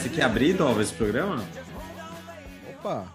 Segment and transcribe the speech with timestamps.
[0.00, 1.46] Você quer abrir, Dova, esse programa?
[2.70, 3.14] Opa!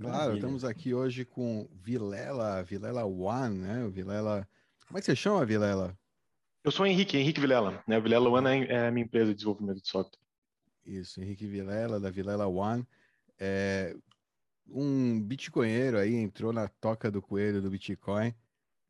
[0.00, 3.84] Claro, estamos aqui hoje com Vilela, Vilela One, né?
[3.84, 4.48] O Vilela.
[4.86, 5.94] Como é que você chama, Vilela?
[6.64, 7.84] Eu sou o Henrique, Henrique Vilela.
[7.86, 7.98] Né?
[7.98, 10.18] O Vilela One é a minha empresa de desenvolvimento de software.
[10.86, 12.86] Isso, Henrique Vilela, da Vilela One.
[13.38, 13.94] É,
[14.66, 18.34] um bitcoinheiro aí entrou na toca do coelho do Bitcoin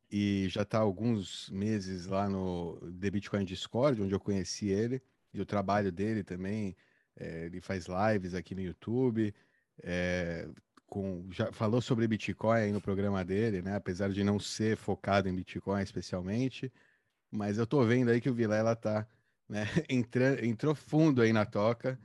[0.09, 5.02] e já está alguns meses lá no The Bitcoin Discord, onde eu conheci ele,
[5.34, 6.77] e o trabalho dele também.
[7.16, 9.34] É, ele faz lives aqui no YouTube,
[9.83, 10.48] é,
[10.87, 13.77] com, já falou sobre Bitcoin no programa dele, né?
[13.77, 16.73] Apesar de não ser focado em Bitcoin especialmente,
[17.30, 19.07] mas eu tô vendo aí que o Vilela tá,
[19.48, 19.65] né?
[19.88, 21.98] Entra, entrou fundo aí na toca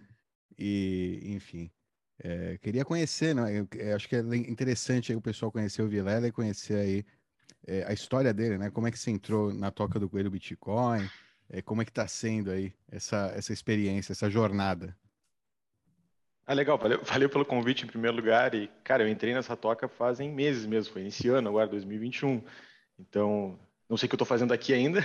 [0.57, 1.71] e, enfim,
[2.19, 3.59] é, queria conhecer, né?
[3.59, 7.05] Eu, acho que é interessante aí o pessoal conhecer o Vilela e conhecer aí
[7.65, 8.69] é, a história dele, né?
[8.71, 11.07] Como é que você entrou na toca do coelho Bitcoin?
[11.49, 14.95] É, como é que está sendo aí essa, essa experiência, essa jornada?
[16.45, 18.55] Ah, legal, valeu, valeu pelo convite em primeiro lugar.
[18.55, 22.41] E, cara, eu entrei nessa toca fazem meses mesmo, foi iniciando agora, 2021.
[22.97, 25.01] Então, não sei o que eu estou fazendo aqui ainda.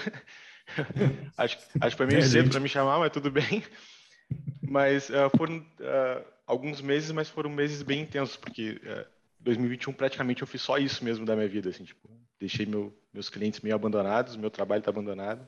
[1.36, 3.64] acho, acho que foi meio é, cedo para me chamar, mas tudo bem.
[4.62, 9.06] Mas uh, foram uh, alguns meses, mas foram meses bem intensos, porque uh,
[9.40, 13.28] 2021 praticamente eu fiz só isso mesmo da minha vida, assim, tipo, deixei meu, meus
[13.28, 15.46] clientes meio abandonados, meu trabalho está abandonado.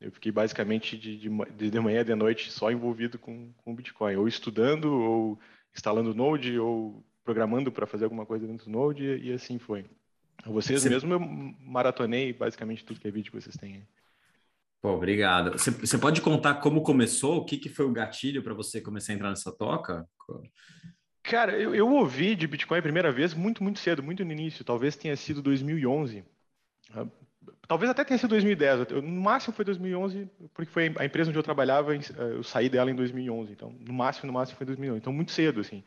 [0.00, 4.16] Eu fiquei basicamente de, de, de manhã e de noite só envolvido com, com Bitcoin,
[4.16, 5.38] ou estudando, ou
[5.74, 9.84] instalando Node, ou programando para fazer alguma coisa dentro do Node, e, e assim foi.
[10.44, 10.88] Vocês Você...
[10.88, 13.86] mesmo eu maratonei basicamente tudo que é vídeo que vocês têm.
[14.80, 15.52] Pô, obrigado.
[15.52, 17.38] Você, você pode contar como começou?
[17.38, 20.06] O que, que foi o gatilho para você começar a entrar nessa toca?
[21.22, 24.64] Cara, eu, eu ouvi de Bitcoin a primeira vez muito, muito cedo, muito no início.
[24.64, 26.24] Talvez tenha sido 2011.
[27.68, 31.42] Talvez até tenha sido 2010, no máximo foi 2011, porque foi a empresa onde eu
[31.42, 32.00] trabalhava, eh,
[32.32, 35.60] eu saí dela em 2011, então no máximo, no máximo foi 2011, então muito cedo,
[35.60, 35.84] assim.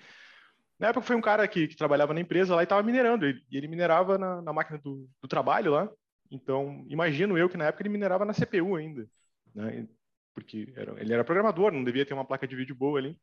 [0.77, 3.43] Na época foi um cara que, que trabalhava na empresa lá e estava minerando, e
[3.51, 5.89] ele minerava na, na máquina do, do, trabalho lá,
[6.31, 9.07] então imagino eu que na época ele minerava na CPU ainda,
[9.53, 9.87] né?
[10.33, 13.17] porque era, ele era programador, não devia ter uma placa de vídeo boa ali.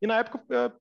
[0.00, 0.72] E na época, eh,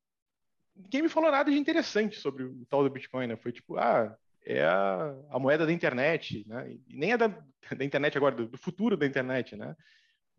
[0.75, 3.35] ninguém me falou nada de interessante sobre o tal do Bitcoin, né?
[3.35, 4.15] Foi tipo, ah,
[4.47, 6.71] é a, a, moeda da internet, né?
[6.87, 9.75] E nem é da, da internet agora, do, do, futuro da internet, né?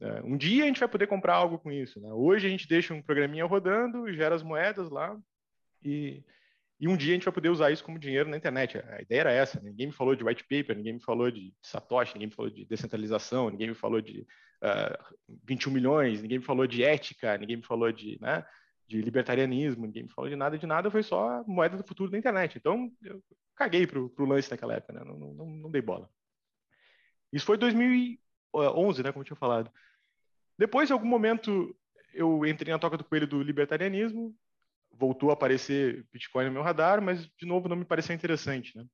[0.00, 2.10] É, um dia a gente vai poder comprar algo com isso, né?
[2.10, 5.14] Hoje a gente deixa um programinha rodando, gera as moedas lá
[5.84, 6.24] e,
[6.80, 8.78] e um dia a gente vai poder usar isso como dinheiro na internet.
[8.78, 9.68] A ideia era essa, né?
[9.68, 12.64] ninguém me falou de white paper, ninguém me falou de Satoshi, ninguém me falou de
[12.64, 14.26] descentralização, ninguém me falou de
[14.62, 18.42] uh, 21 milhões, ninguém me falou de ética, ninguém me falou de, né,
[18.88, 22.16] de libertarianismo, ninguém me falou de nada de nada, foi só moeda do futuro da
[22.16, 22.56] internet.
[22.56, 23.22] Então, eu
[23.54, 25.04] caguei pro, pro lance naquela época, né?
[25.04, 26.10] Não, não, não dei bola.
[27.31, 29.12] Isso foi 2011, né?
[29.12, 29.71] Como eu tinha falado.
[30.56, 31.77] Depois, em algum momento,
[32.15, 34.34] eu entrei na toca do coelho do libertarianismo,
[34.91, 38.87] voltou a aparecer Bitcoin no meu radar, mas, de novo, não me pareceu interessante, né?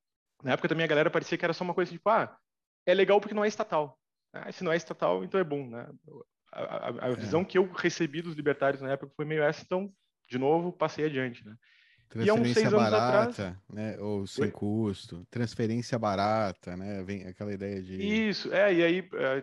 [0.42, 2.36] Na época também a galera parecia que era só uma coisa tipo, ah,
[2.84, 3.98] é legal porque não é estatal.
[4.32, 5.88] Ah, se não é estatal, então é bom, né?
[6.54, 7.16] A, a, a é.
[7.16, 9.92] visão que eu recebi dos libertários na época foi meio essa, então,
[10.28, 11.56] de novo, passei adiante, né?
[12.08, 13.56] Transferência barata, atrás...
[13.72, 13.98] né?
[13.98, 15.26] Ou sem custo.
[15.30, 17.02] Transferência barata, né?
[17.02, 17.94] Vem aquela ideia de.
[18.28, 19.42] Isso, é, e aí é,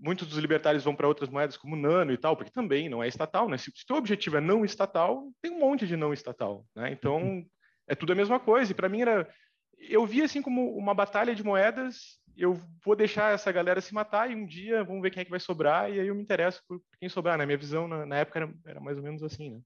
[0.00, 3.08] muitos dos libertários vão para outras moedas como Nano e tal, porque também não é
[3.08, 3.56] estatal, né?
[3.56, 6.90] Se o seu objetivo é não estatal, tem um monte de não estatal, né?
[6.90, 7.44] Então
[7.86, 8.72] é tudo a mesma coisa.
[8.72, 9.28] E para mim era.
[9.78, 12.18] Eu via assim como uma batalha de moedas.
[12.38, 12.54] Eu
[12.84, 15.40] vou deixar essa galera se matar e um dia vamos ver quem é que vai
[15.40, 15.90] sobrar.
[15.90, 17.36] E aí eu me interesso por quem sobrar.
[17.36, 19.60] Na minha visão, na, na época, era, era, mais ou menos assim, né?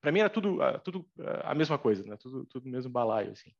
[0.00, 1.06] Para mim era tudo, tudo
[1.44, 2.16] a mesma coisa, né?
[2.16, 3.52] Tudo, tudo mesmo balaio, assim.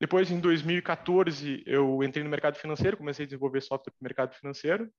[0.00, 4.34] Depois, em 2014, eu entrei no mercado financeiro, comecei a desenvolver software para o mercado
[4.34, 4.90] financeiro.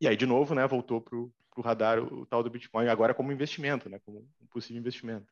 [0.00, 3.14] E aí, de novo, né, voltou para o radar o, o, tal do Bitcoin, agora
[3.14, 5.26] como investimento, né, como um possível investimento.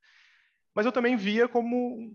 [0.75, 2.13] Mas eu também via como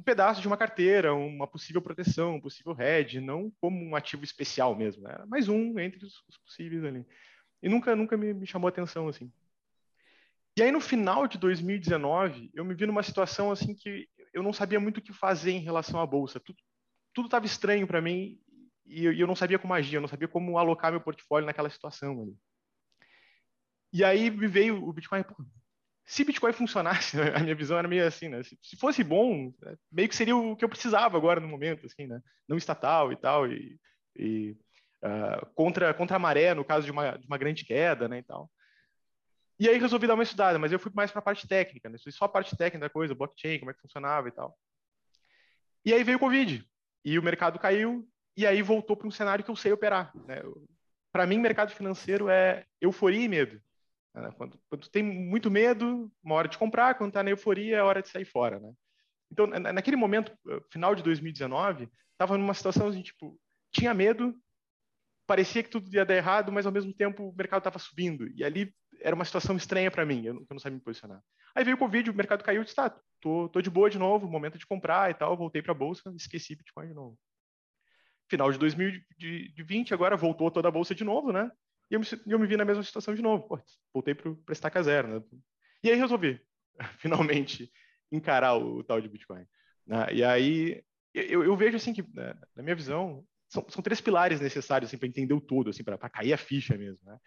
[0.00, 4.24] um pedaço de uma carteira, uma possível proteção, um possível hedge, não como um ativo
[4.24, 5.02] especial mesmo.
[5.02, 5.14] Né?
[5.28, 7.06] Mais um entre os, os possíveis ali.
[7.62, 9.30] E nunca, nunca me, me chamou atenção, assim.
[10.56, 14.54] E aí, no final de 2019, eu me vi numa situação assim que eu não
[14.54, 16.40] sabia muito o que fazer em relação à bolsa.
[17.12, 18.40] Tudo estava estranho para mim
[18.86, 22.22] e eu, não sabia como agir, eu não sabia como alocar meu portfólio naquela situação
[22.22, 22.36] ali.
[23.92, 25.22] E aí me veio o Bitcoin.
[25.22, 25.36] Pô,
[26.10, 28.42] se Bitcoin funcionasse, a minha visão era meio assim, né?
[28.42, 29.54] Se, se, fosse bom,
[29.92, 32.20] meio que seria o que eu precisava agora no momento, assim, né?
[32.48, 33.78] Não estatal e tal, e,
[34.16, 34.56] e
[35.04, 38.22] uh, contra, contra a maré, no caso de uma, de uma grande queda, né, e
[38.24, 38.50] tal.
[39.56, 41.96] E aí resolvi dar uma estudada, mas eu fui mais para a parte técnica, né?
[41.98, 44.58] Só a parte técnica da coisa, blockchain, como é que funcionava e tal.
[45.84, 46.66] E aí veio o Covid,
[47.04, 48.04] e o mercado caiu,
[48.36, 50.10] e aí voltou para um cenário que eu sei operar.
[50.26, 50.42] Né?
[51.12, 53.62] Para mim, mercado financeiro é euforia e medo.
[54.14, 54.30] Né?
[54.36, 58.02] Quando, quando tem muito medo, uma hora de comprar, quando está na euforia, é hora
[58.02, 58.72] de sair fora, né?
[59.30, 63.38] Então, naquele momento, eh, final de 2019, estava numa situação assim, tipo,
[63.70, 64.34] tinha medo,
[65.26, 68.28] parecia que tudo ia dar errado, mas ao mesmo tempo o mercado estava subindo.
[68.34, 71.22] E ali era uma situação estranha para mim, eu não, eu não, sabia me posicionar.
[71.54, 72.90] Aí veio o Covid, o mercado caiu, eu disse, tá,
[73.20, 76.12] tô, tô de boa de novo, momento de comprar e tal, voltei para a bolsa,
[76.16, 77.16] esqueci Bitcoin de novo.
[78.28, 81.50] Final de 2020, agora voltou toda a bolsa de novo, né?
[81.90, 83.48] E eu me, eu me vi na mesma situação de novo.
[83.48, 83.60] Pô,
[83.92, 85.22] voltei para estaca zero, né?
[85.82, 86.40] E aí resolvi,
[86.98, 87.70] finalmente,
[88.12, 89.46] encarar o, o tal de Bitcoin.
[89.86, 90.06] Né?
[90.12, 94.40] E aí eu, eu, vejo assim que, né, na minha visão, são, são três pilares
[94.40, 97.04] necessários assim, para entender o todo, assim, para cair a ficha mesmo.
[97.04, 97.18] Né?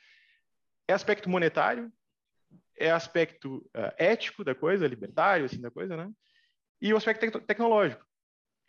[0.88, 1.92] É aspecto monetário,
[2.78, 6.10] é aspecto uh, ético da coisa, libertário assim, da coisa, né?
[6.84, 8.06] e o aspecto te tecnológico.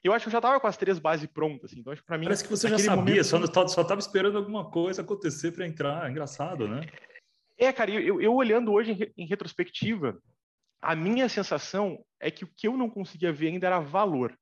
[0.05, 2.06] Eu acho que eu já estava com as três bases prontas, assim, então acho que
[2.06, 2.27] para mim...
[2.27, 3.69] Parece que você já sabia, momento...
[3.69, 6.87] só estava esperando alguma coisa acontecer para entrar, é engraçado, né?
[7.56, 10.21] É, cara, eu, eu olhando hoje em, em retrospectiva,
[10.83, 14.39] a minha sensação é que o que eu não conseguia ver ainda era valor.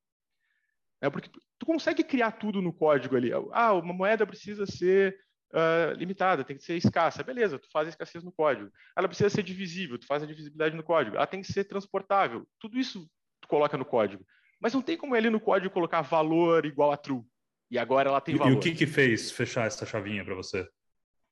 [1.00, 3.30] É porque tu consegue criar tudo no código ali.
[3.52, 5.16] Ah, uma moeda precisa ser
[5.52, 7.22] uh, limitada, tem que ser escassa.
[7.22, 8.70] Beleza, tu faz a escassez no código.
[8.96, 11.16] Ela precisa ser divisível, tu faz a divisibilidade no código.
[11.16, 12.46] Ela tem que ser transportável.
[12.58, 13.08] Tudo isso
[13.40, 14.24] tu coloca no código.
[14.62, 17.24] Mas não tem como ali no código colocar valor igual a true.
[17.68, 18.52] E agora ela tem valor.
[18.52, 20.68] E o que que fez fechar essa chavinha para você?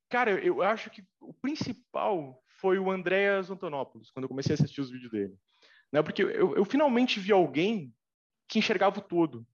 [0.09, 4.81] Cara, eu acho que o principal foi o Andreas Antonopoulos, quando eu comecei a assistir
[4.81, 5.35] os vídeos dele.
[5.93, 6.03] Né?
[6.03, 7.95] Porque eu, eu finalmente vi alguém
[8.49, 9.47] que enxergava o todo,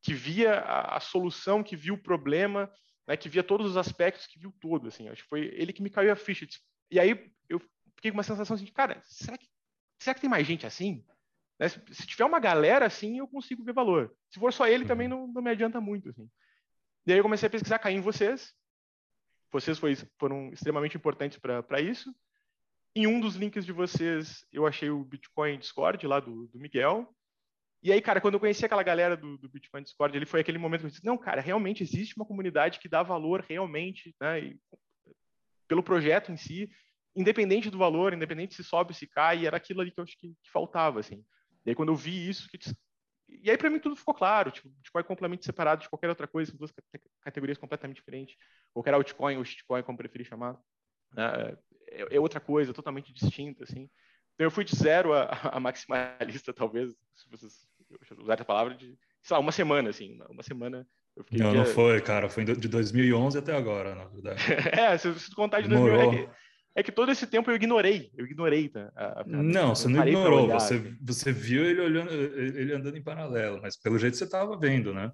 [0.00, 2.72] que via a, a solução, que viu o problema,
[3.06, 3.14] né?
[3.14, 4.88] que via todos os aspectos, que viu todo.
[4.88, 6.46] Assim, acho que foi ele que me caiu a ficha.
[6.90, 7.60] E aí eu
[7.94, 9.46] fiquei com uma sensação assim de, cara, será que,
[10.00, 11.04] será que tem mais gente assim?
[11.58, 11.68] Né?
[11.68, 14.14] Se, se, tiver uma galera assim, eu consigo ver valor.
[14.30, 15.26] Se for só ele, também uhum.
[15.26, 16.10] não, não me adianta muito.
[16.10, 16.28] Assim.
[17.06, 18.54] E aí eu comecei a pesquisar, caí em vocês.
[19.50, 22.14] Vocês foi, foram extremamente importantes para isso.
[22.94, 27.08] Em um dos links de vocês, eu achei o Bitcoin Discord lá do, do Miguel.
[27.82, 30.58] E aí, cara, quando eu conheci aquela galera do, do, Bitcoin Discord, ele foi aquele
[30.58, 34.40] momento que eu disse, não, cara, realmente existe uma comunidade que dá valor realmente, né,
[34.40, 34.60] e,
[35.68, 36.68] pelo projeto em si,
[37.14, 40.28] independente do valor, independente se sobe, se cai, era aquilo ali que eu acho que,
[40.28, 41.24] que faltava, assim.
[41.64, 42.58] E aí, quando eu vi isso, que,
[43.28, 46.26] e aí para mim tudo ficou claro, tipo, Bitcoin é completamente separado de qualquer outra
[46.26, 46.72] coisa, são duas
[47.20, 48.36] categorias completamente diferentes,
[48.72, 50.58] qualquer altcoin ou shitcoin, como preferir chamar.
[51.12, 51.56] Né,
[51.90, 53.88] é, é, outra coisa, totalmente distinta, assim.
[54.34, 55.24] Então eu fui de zero a,
[55.56, 57.68] a maximalista, talvez, se vocês
[58.18, 60.86] usarem a palavra, de, sei lá, uma semana, assim, uma semana
[61.32, 61.60] não, dia...
[61.60, 64.40] não foi, cara, foi de 2011 até agora, na verdade.
[64.78, 66.28] é, se você contar de 2011,
[66.78, 68.92] é que, é todo esse tempo eu ignorei, eu ignorei, tá?
[68.94, 73.60] A, a, não, você não ignorou, você, você viu ele olhando, ele andando em paralelo,
[73.60, 75.10] mas pelo jeito você estava vendo, né?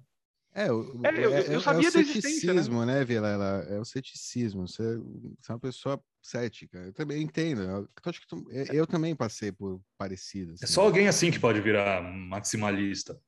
[0.53, 2.99] É, o, é, eu, eu sabia é, é o ceticismo, né?
[2.99, 3.65] né, Vilela?
[3.67, 4.65] É o ceticismo.
[4.65, 6.77] Você, você, é uma pessoa cética.
[6.77, 7.61] Eu também entendo.
[7.63, 10.53] Eu, acho que tu, eu também passei por parecido.
[10.53, 10.63] Assim.
[10.63, 13.19] É só alguém assim que pode virar maximalista.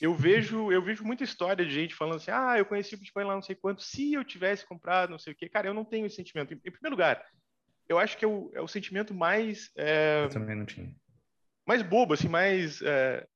[0.00, 3.24] Eu vejo, eu vejo muita história de gente falando assim: ah, eu conheci o Bitcoin
[3.24, 5.50] lá não sei quanto, se eu tivesse comprado, não sei o quê.
[5.50, 6.54] Cara, eu não tenho esse sentimento.
[6.54, 7.22] Em, em primeiro lugar,
[7.88, 9.70] eu acho que é o, é o sentimento mais.
[9.76, 10.94] É, eu também não tinha.
[11.66, 12.80] Mais bobo, assim, mais.
[12.82, 13.26] É,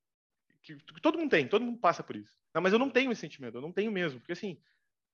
[0.63, 2.33] que, que todo mundo tem, todo mundo passa por isso.
[2.55, 4.21] Não, mas eu não tenho esse sentimento, eu não tenho mesmo.
[4.21, 4.61] Porque, assim,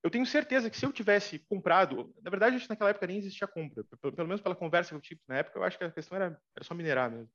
[0.02, 3.18] eu tenho certeza que se eu tivesse comprado, na verdade, acho que naquela época nem
[3.18, 5.84] existia compra, pelo, pelo menos pela conversa que eu tive na época, eu acho que
[5.84, 7.30] a questão era, era só minerar mesmo.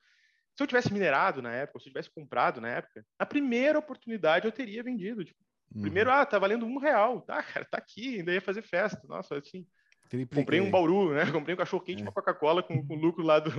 [0.56, 3.80] Se eu tivesse minerado na época, ou se eu tivesse comprado na época, na primeira
[3.80, 5.24] oportunidade eu teria vendido.
[5.24, 5.40] Tipo,
[5.74, 5.82] uhum.
[5.82, 7.22] Primeiro, ah, tá valendo um real.
[7.22, 9.02] Tá, cara, tá aqui, ainda ia fazer festa.
[9.08, 9.66] Nossa, assim,
[10.12, 10.44] Tripliquei.
[10.44, 11.22] Comprei um Bauru, né?
[11.32, 12.04] Comprei um cachorro quente, é.
[12.04, 13.50] uma Coca-Cola com, o lucro lá do,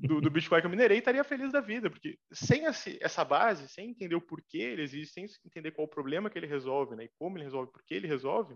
[0.00, 2.62] do, do, Bitcoin que eu minerei e estaria feliz da vida, porque sem
[3.00, 6.46] essa base, sem entender o porquê ele existe, sem entender qual o problema que ele
[6.46, 7.06] resolve, né?
[7.06, 8.54] E como ele resolve, por que ele resolve,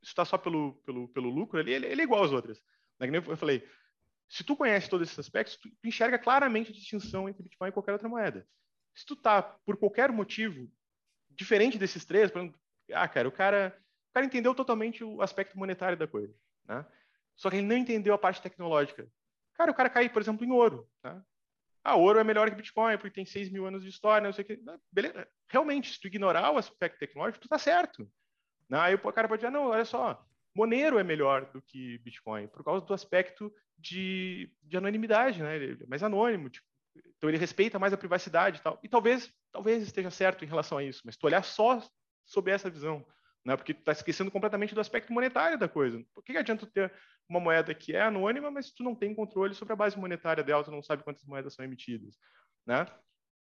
[0.00, 2.62] isso está só pelo, pelo, pelo lucro ali, ele, ele é igual às outras.
[2.98, 3.08] Né?
[3.14, 3.62] Eu falei,
[4.26, 7.72] se tu conhece todos esses aspectos, tu, tu enxerga claramente a distinção entre Bitcoin e
[7.72, 8.48] qualquer outra moeda.
[8.94, 10.66] Se tu tá, por qualquer motivo,
[11.28, 12.58] diferente desses três, por exemplo,
[12.90, 13.78] ah, cara, o cara
[14.12, 16.34] o cara entendeu totalmente o aspecto monetário da coisa,
[16.68, 16.84] né?
[17.34, 19.08] Só que ele não entendeu a parte tecnológica.
[19.54, 21.24] Cara, o cara cai, por exemplo, em ouro, tá?
[21.82, 24.44] Ah, ouro é melhor que Bitcoin porque tem 6 mil anos de história, não sei
[24.44, 24.62] o que.
[24.92, 25.26] Beleza.
[25.48, 28.06] Realmente, se tu ignorar o aspecto tecnológico, tu tá certo.
[28.68, 28.78] Né?
[28.78, 30.22] Aí o cara pode dizer, não, olha só,
[30.54, 35.56] Monero é melhor do que Bitcoin por causa do aspecto de, de anonimidade, né?
[35.56, 36.66] Ele é mais anônimo, tipo,
[37.16, 38.78] então ele respeita mais a privacidade e tal.
[38.82, 41.82] E talvez, talvez esteja certo em relação a isso, mas tu olhar só
[42.24, 43.04] sob essa visão,
[43.44, 43.56] né?
[43.56, 46.02] Porque tu está esquecendo completamente do aspecto monetário da coisa.
[46.14, 46.92] Por que, que adianta ter
[47.28, 50.64] uma moeda que é anônima, mas tu não tem controle sobre a base monetária dela,
[50.64, 52.16] tu não sabe quantas moedas são emitidas,
[52.66, 52.86] né?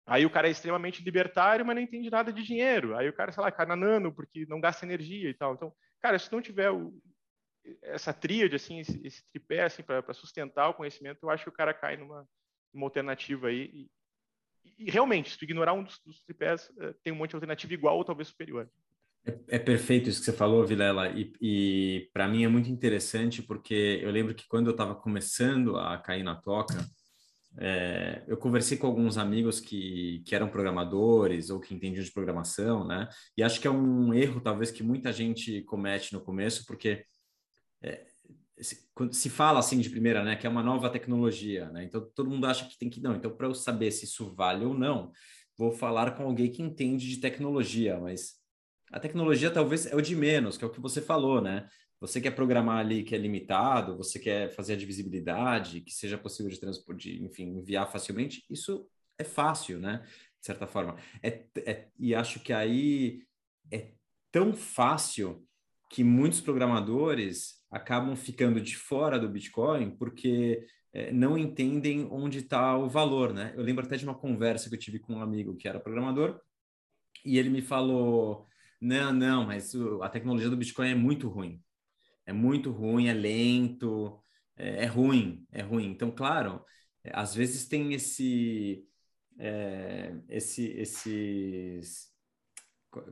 [0.06, 2.96] Aí o cara é extremamente libertário, mas não entende nada de dinheiro.
[2.96, 5.52] Aí o cara, sei lá, cai na nano porque não gasta energia e tal.
[5.54, 6.94] Então, cara, se não tiver o,
[7.82, 11.52] essa tríade, assim, esse, esse tripé, assim, para sustentar o conhecimento, eu acho que o
[11.52, 12.26] cara cai numa,
[12.72, 13.88] numa alternativa aí.
[14.64, 17.36] E, e, realmente, se tu ignorar um dos, dos tripés, uh, tem um monte de
[17.36, 18.70] alternativa igual ou talvez superior.
[19.28, 23.42] É, é perfeito isso que você falou, Vilela, e, e para mim é muito interessante
[23.42, 26.78] porque eu lembro que quando eu estava começando a cair na toca,
[27.58, 32.86] é, eu conversei com alguns amigos que, que eram programadores ou que entendiam de programação,
[32.86, 33.08] né?
[33.36, 37.04] E acho que é um erro, talvez, que muita gente comete no começo, porque
[37.82, 38.06] é,
[38.60, 41.84] se, se, fala assim de primeira, né, que é uma nova tecnologia, né?
[41.84, 43.16] Então todo mundo acha que tem que não.
[43.16, 45.10] Então para eu saber se isso vale ou não,
[45.56, 48.37] vou falar com alguém que entende de tecnologia, mas
[48.92, 51.68] a tecnologia talvez é o de menos, que é o que você falou, né?
[52.00, 56.50] Você quer programar ali que é limitado, você quer fazer a divisibilidade, que seja possível
[56.50, 60.04] de transporte, enfim, enviar facilmente, isso é fácil, né?
[60.40, 60.96] De certa forma.
[61.22, 63.22] É, é, e acho que aí
[63.72, 63.92] é
[64.30, 65.44] tão fácil
[65.90, 72.76] que muitos programadores acabam ficando de fora do Bitcoin porque é, não entendem onde está
[72.76, 73.52] o valor, né?
[73.56, 76.40] Eu lembro até de uma conversa que eu tive com um amigo que era programador
[77.24, 78.46] e ele me falou:
[78.80, 81.62] não, não, mas a tecnologia do Bitcoin é muito ruim
[82.28, 84.20] é muito ruim, é lento,
[84.54, 85.86] é, é ruim, é ruim.
[85.86, 86.62] Então, claro,
[87.10, 88.84] às vezes tem esse,
[89.38, 92.08] é, esse, esses,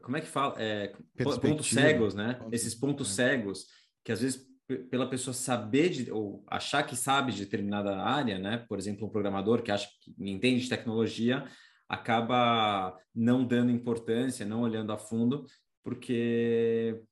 [0.03, 0.55] como é que fala?
[0.59, 0.93] É,
[1.41, 2.35] pontos cegos, né?
[2.35, 3.67] Pontos, esses pontos cegos
[4.05, 4.47] que às vezes
[4.91, 8.67] pela pessoa saber de, ou achar que sabe de determinada área, né?
[8.69, 11.49] Por exemplo, um programador que acha que entende de tecnologia
[11.89, 15.47] acaba não dando importância, não olhando a fundo,
[15.83, 17.03] porque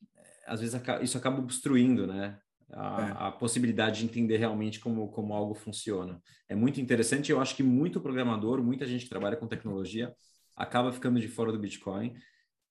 [0.47, 2.39] às vezes isso acaba obstruindo, né?
[2.73, 3.27] A, é.
[3.29, 6.21] a, possibilidade de entender realmente como, como algo funciona.
[6.49, 7.31] É muito interessante.
[7.31, 10.13] Eu acho que muito programador, muita gente que trabalha com tecnologia,
[10.57, 12.17] acaba ficando de fora do Bitcoin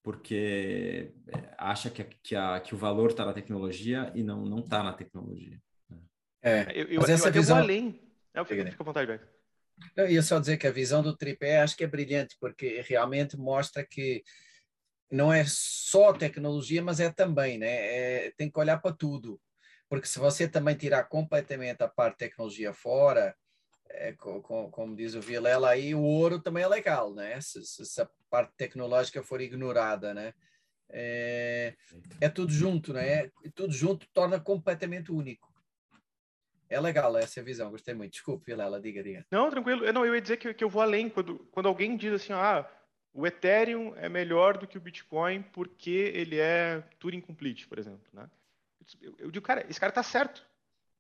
[0.04, 4.44] porque é, acha que, a, que, a, que o valor está na tecnologia e não
[4.44, 5.58] não está na tecnologia.
[5.90, 5.98] Né?
[6.42, 7.58] É, eu, eu, mas essa eu, visão...
[7.58, 8.02] além.
[8.34, 9.22] Eu fico, fica à vontade, velho.
[9.96, 13.38] Eu ia só dizer que a visão do tripé acho que é brilhante, porque realmente
[13.38, 14.24] mostra que
[15.12, 17.68] não é só tecnologia, mas é também, né?
[17.68, 19.40] É, tem que olhar para tudo.
[19.88, 23.36] Porque se você também tirar completamente a parte tecnologia fora,
[23.90, 27.40] é, com, com, como diz o Vilela aí, o ouro também é legal, né?
[27.42, 30.34] Se, se, se a parte tecnológica for ignorada, né?
[30.90, 31.76] É,
[32.20, 33.30] é tudo junto, né?
[33.54, 35.53] Tudo junto torna completamente único.
[36.74, 38.14] É legal essa visão, gostei muito.
[38.14, 39.26] Desculpe, Vilela, diga, diga.
[39.30, 39.92] Não, tranquilo.
[39.94, 41.08] Não, eu ia dizer que, que eu vou além.
[41.08, 42.68] Quando, quando alguém diz assim, ah,
[43.14, 48.02] o Ethereum é melhor do que o Bitcoin porque ele é Turing Complete, por exemplo.
[48.12, 48.28] Né?
[49.00, 50.44] Eu, eu digo, cara, esse cara está certo.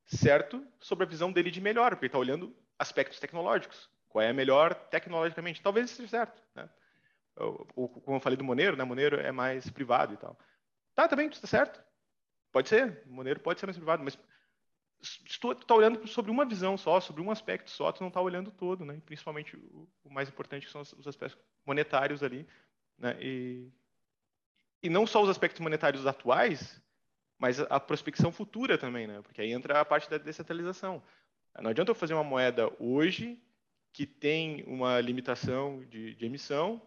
[0.06, 3.90] Certo sobre a visão dele de melhor, porque ele está olhando aspectos tecnológicos.
[4.10, 5.62] Qual é a melhor tecnologicamente?
[5.62, 6.40] Talvez esteja certo.
[6.54, 6.70] Né?
[7.36, 8.84] O, como eu falei do Monero, né?
[8.84, 10.38] Monero é mais privado e tal.
[10.94, 11.84] Tá, também, está certo.
[12.52, 13.02] Pode ser.
[13.08, 14.16] Monero pode ser mais privado, mas
[15.40, 18.52] tu está olhando sobre uma visão só, sobre um aspecto só, tu não está olhando
[18.52, 19.02] todo, né?
[19.06, 22.48] principalmente o, o, mais importante que são os, os aspectos monetários ali,
[22.98, 23.18] né?
[23.22, 23.70] E,
[24.82, 26.82] e não só os aspectos monetários atuais,
[27.38, 29.22] mas a, a prospecção futura também, né?
[29.22, 31.04] Porque aí entra a parte da descentralização.
[31.60, 33.40] Não adianta eu fazer uma moeda hoje
[33.92, 36.82] que tem uma limitação de, de emissão,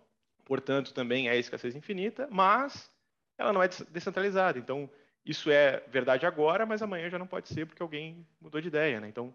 [0.44, 2.90] portanto também é escassez infinita, mas
[3.38, 4.58] ela não é descentralizada.
[4.58, 4.90] Então
[5.26, 9.00] isso é verdade agora, mas amanhã já não pode ser porque alguém mudou de ideia,
[9.00, 9.08] né?
[9.08, 9.34] Então,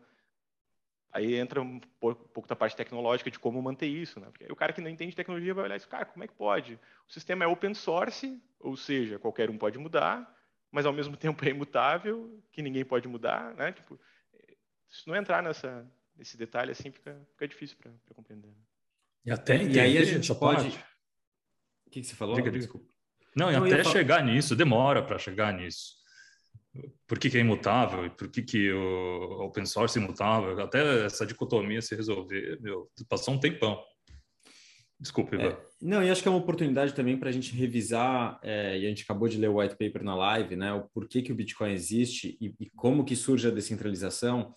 [1.12, 4.28] aí entra um pouco da parte tecnológica de como manter isso, né?
[4.32, 6.80] Porque o cara que não entende tecnologia vai olhar isso, cara, como é que pode?
[7.08, 10.34] O sistema é open source, ou seja, qualquer um pode mudar,
[10.72, 13.74] mas ao mesmo tempo é imutável, que ninguém pode mudar, né?
[13.74, 14.00] Tipo,
[14.90, 18.50] se não entrar nessa nesse detalhe assim, fica, fica difícil para compreender.
[18.50, 18.64] Né?
[19.26, 20.68] E até e aí a gente pode.
[21.86, 22.36] O que, que você falou?
[22.36, 22.91] Diga, Desculpa.
[23.36, 26.02] Não, e até chegar nisso, demora para chegar nisso.
[27.06, 30.58] Por que, que, é imutável e por que, que o open source é imutável?
[30.62, 33.82] Até essa dicotomia se resolver, meu, passou um tempão.
[35.02, 38.78] Desculpe, é, Não, e acho que é uma oportunidade também para a gente revisar, é,
[38.78, 40.72] e a gente acabou de ler o white paper na live, né?
[40.74, 44.54] O porquê que o Bitcoin existe e, e como que surge a descentralização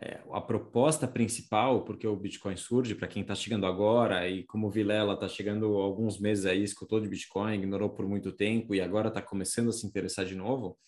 [0.00, 4.68] é, a proposta principal, porque o Bitcoin surge, para quem está chegando agora, e como
[4.68, 8.80] o Vilela está chegando alguns meses aí, escutou de Bitcoin, ignorou por muito tempo e
[8.80, 10.78] agora está começando a se interessar de novo,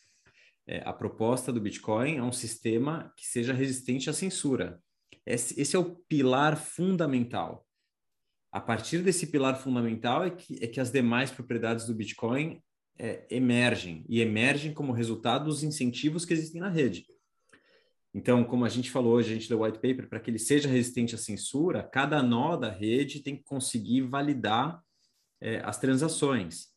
[0.66, 4.80] é, a proposta do Bitcoin é um sistema que seja resistente à censura.
[5.26, 7.66] Esse, esse é o pilar fundamental.
[8.52, 12.62] A partir desse pilar fundamental é que, é que as demais propriedades do Bitcoin
[12.96, 17.06] é, emergem, e emergem como resultado dos incentivos que existem na rede.
[18.12, 20.68] Então, como a gente falou hoje, a gente deu white paper, para que ele seja
[20.68, 24.82] resistente à censura, cada nó da rede tem que conseguir validar
[25.40, 26.68] é, as transações.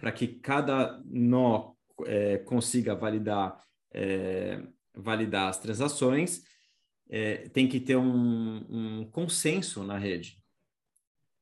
[0.00, 1.72] Para que cada nó
[2.06, 3.60] é, consiga validar
[3.92, 4.62] é,
[4.94, 6.42] validar as transações,
[7.52, 10.40] tem que ter um, um consenso na rede.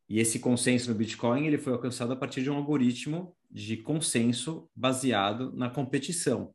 [0.08, 4.70] E esse consenso no Bitcoin ele foi alcançado a partir de um algoritmo de consenso
[4.74, 6.54] baseado na competição.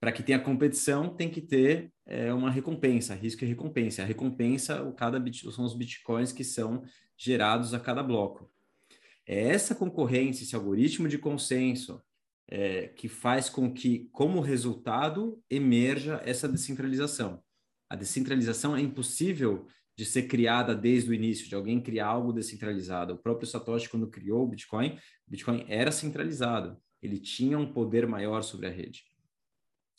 [0.00, 4.02] Para que tenha competição, tem que ter é, uma recompensa, risco e recompensa.
[4.02, 6.84] A recompensa, o cada são os bitcoins que são
[7.16, 8.50] gerados a cada bloco.
[9.26, 12.00] É essa concorrência, esse algoritmo de consenso,
[12.48, 17.42] é, que faz com que, como resultado, emerja essa descentralização.
[17.90, 23.14] A descentralização é impossível de ser criada desde o início, de alguém criar algo descentralizado.
[23.14, 24.90] O próprio Satoshi, quando criou o Bitcoin,
[25.26, 29.04] o Bitcoin era centralizado, ele tinha um poder maior sobre a rede.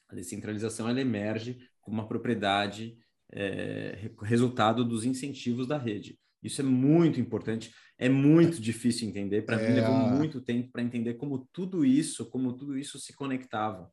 [0.09, 2.97] A descentralização ela emerge como uma propriedade,
[3.31, 6.19] é, resultado dos incentivos da rede.
[6.41, 9.43] Isso é muito importante, é muito difícil entender.
[9.43, 9.69] Para é...
[9.69, 13.91] mim levou muito tempo para entender como tudo isso, como tudo isso se conectava,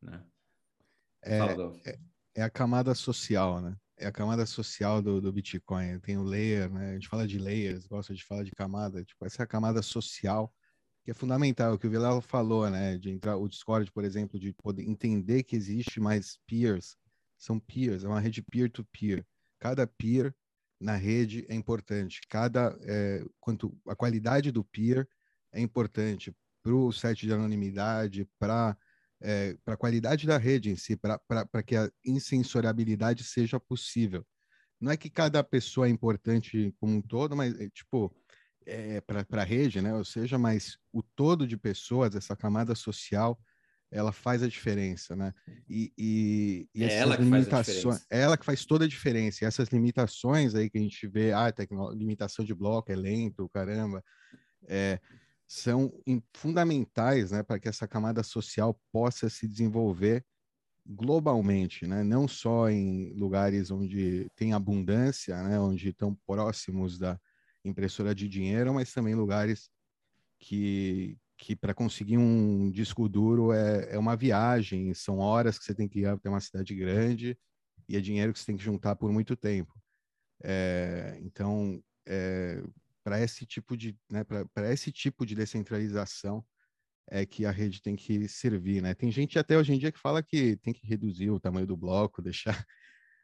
[0.00, 0.22] né?
[1.22, 1.98] É, é,
[2.36, 3.74] é, a camada social, né?
[3.98, 5.98] É a camada social do, do Bitcoin.
[6.00, 6.90] Tem o layer, né?
[6.90, 9.02] A gente fala de layers, gosta de falar de camada.
[9.02, 10.52] Tipo, essa é a camada social
[11.06, 12.98] que é fundamental, o que o Vilela falou, né?
[12.98, 16.96] De entrar o Discord, por exemplo, de poder entender que existe mais peers.
[17.38, 19.18] São peers, é uma rede peer-to-peer.
[19.18, 19.26] -peer.
[19.60, 20.34] Cada peer
[20.80, 22.22] na rede é importante.
[22.28, 25.08] Cada é, quanto a qualidade do peer
[25.52, 28.76] é importante para o set de anonimidade, para
[29.20, 34.26] é, para a qualidade da rede em si, para que a insensoriabilidade seja possível.
[34.80, 38.12] Não é que cada pessoa é importante como um todo, mas é, tipo
[38.66, 39.94] é, para a rede, né?
[39.94, 43.38] Ou seja, mas o todo de pessoas, essa camada social,
[43.90, 45.32] ela faz a diferença, né?
[45.68, 49.44] E, e, e é ela que limitações, faz é ela que faz toda a diferença.
[49.44, 51.52] E essas limitações aí que a gente vê, ah,
[51.94, 54.04] limitação de bloco é lento, caramba,
[54.68, 55.00] é,
[55.46, 55.92] são
[56.34, 60.24] fundamentais, né, para que essa camada social possa se desenvolver
[60.84, 62.02] globalmente, né?
[62.02, 67.18] Não só em lugares onde tem abundância, né, onde estão próximos da
[67.68, 69.70] impressora de dinheiro, mas também lugares
[70.40, 75.74] que que para conseguir um disco duro é, é uma viagem, são horas que você
[75.74, 77.38] tem que ir até uma cidade grande
[77.88, 79.72] e é dinheiro que você tem que juntar por muito tempo.
[80.42, 82.62] É, então, é,
[83.04, 86.44] para esse tipo de, né, para esse tipo de descentralização
[87.08, 88.94] é que a rede tem que servir, né?
[88.94, 91.76] Tem gente até hoje em dia que fala que tem que reduzir o tamanho do
[91.76, 92.66] bloco, deixar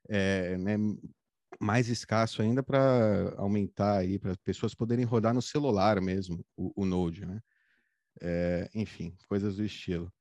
[0.09, 0.77] é, né,
[1.63, 6.83] mais escasso ainda para aumentar aí para as pessoas poderem rodar no celular mesmo o,
[6.83, 7.41] o Node, né?
[8.21, 10.13] É, enfim, coisas do estilo.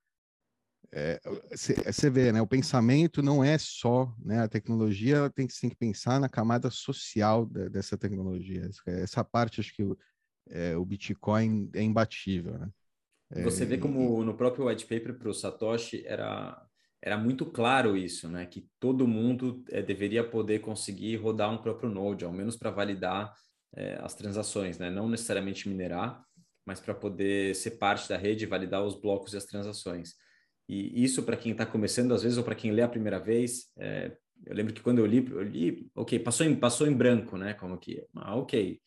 [1.51, 2.41] Você é, vê, né?
[2.41, 4.43] O pensamento não é só, né?
[4.43, 8.69] A tecnologia tem que, tem que pensar na camada social de, dessa tecnologia.
[8.86, 9.97] Essa parte, acho que o,
[10.47, 12.69] é, o Bitcoin é imbatível, né?
[13.43, 16.62] Você vê como no próprio white paper para o Satoshi era
[17.01, 18.45] era muito claro isso, né?
[18.45, 23.33] Que todo mundo é, deveria poder conseguir rodar um próprio node, ao menos para validar
[23.75, 24.89] é, as transações, né?
[24.91, 26.23] Não necessariamente minerar,
[26.65, 30.13] mas para poder ser parte da rede validar os blocos e as transações.
[30.69, 33.71] E isso, para quem está começando, às vezes, ou para quem lê a primeira vez,
[33.79, 37.35] é, eu lembro que quando eu li, eu li, ok, passou em, passou em branco,
[37.35, 37.53] né?
[37.55, 38.79] Como que, ah, ok.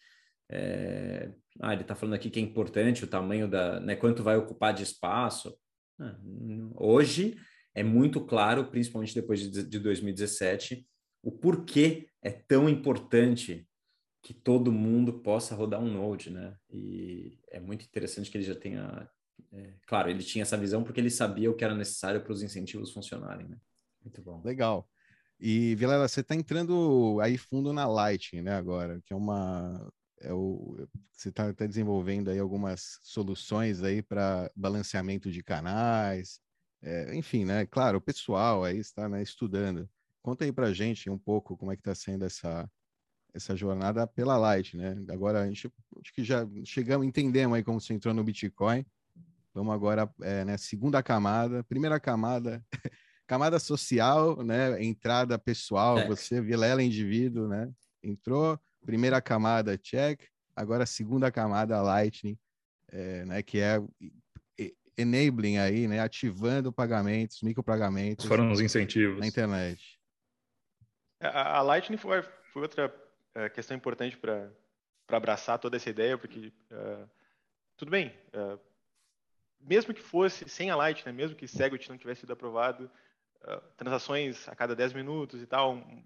[1.61, 3.96] Ah, ele está falando aqui que é importante o tamanho da, né?
[3.96, 5.57] Quanto vai ocupar de espaço.
[5.98, 6.16] Ah,
[6.77, 7.37] hoje
[7.75, 10.87] é muito claro, principalmente depois de, de 2017,
[11.23, 13.67] o porquê é tão importante
[14.23, 16.57] que todo mundo possa rodar um Node, né?
[16.71, 19.09] E é muito interessante que ele já tenha,
[19.53, 22.43] é, claro, ele tinha essa visão porque ele sabia o que era necessário para os
[22.43, 23.59] incentivos funcionarem, né?
[24.03, 24.41] Muito bom.
[24.43, 24.89] Legal.
[25.39, 28.53] E Vilela, você está entrando aí fundo na Lightning, né?
[28.53, 34.51] Agora, que é uma é o, você está tá desenvolvendo aí algumas soluções aí para
[34.57, 36.41] balanceamento de canais,
[36.85, 37.64] é, enfim, né?
[37.64, 39.88] Claro, o pessoal aí está né, estudando.
[40.23, 42.70] Conta aí para gente um pouco como é que está sendo essa
[43.33, 44.97] essa jornada pela Light, né?
[45.09, 45.66] Agora a gente
[46.01, 48.87] acho que já chegamos, entendemos aí como você entrou no Bitcoin.
[49.53, 52.64] Vamos agora é, né, segunda camada, primeira camada,
[53.27, 54.83] camada social, né?
[54.85, 56.07] Entrada pessoal, é.
[56.07, 57.73] você Vilela indivíduo, né?
[58.03, 60.23] Entrou, primeira camada check,
[60.55, 62.38] agora segunda camada Lightning,
[62.88, 63.42] é, né?
[63.42, 63.83] Que é
[64.97, 66.01] enabling aí, né?
[66.01, 68.27] Ativando pagamentos, micropagamentos.
[68.27, 69.99] Foram os incentivos na internet.
[71.21, 72.95] É, a, a Lightning foi, foi outra
[73.35, 74.51] é, questão importante para
[75.09, 77.09] abraçar toda essa ideia, porque uh,
[77.77, 78.59] tudo bem, uh,
[79.61, 82.91] mesmo que fosse sem a Light, né, mesmo que Segwit não tivesse sido aprovado,
[83.43, 86.05] uh, transações a cada 10 minutos e tal, um, um,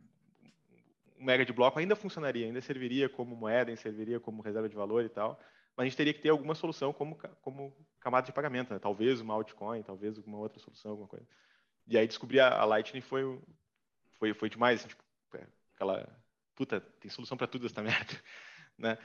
[1.18, 5.04] mega de bloco ainda funcionaria, ainda serviria como moeda, ainda serviria como reserva de valor
[5.04, 5.40] e tal.
[5.78, 8.80] Mas a gente teria que ter alguma solução como, como camada de pagamento, né?
[8.80, 11.24] talvez uma altcoin, talvez alguma outra solução, alguma coisa.
[11.86, 13.40] E aí descobrir a, Lightning foi,
[14.18, 15.00] foi, foi demais, assim, tipo,
[15.34, 16.04] é, aquela,
[16.56, 18.20] puta, tem solução para tudo essa merda,
[18.76, 18.98] né?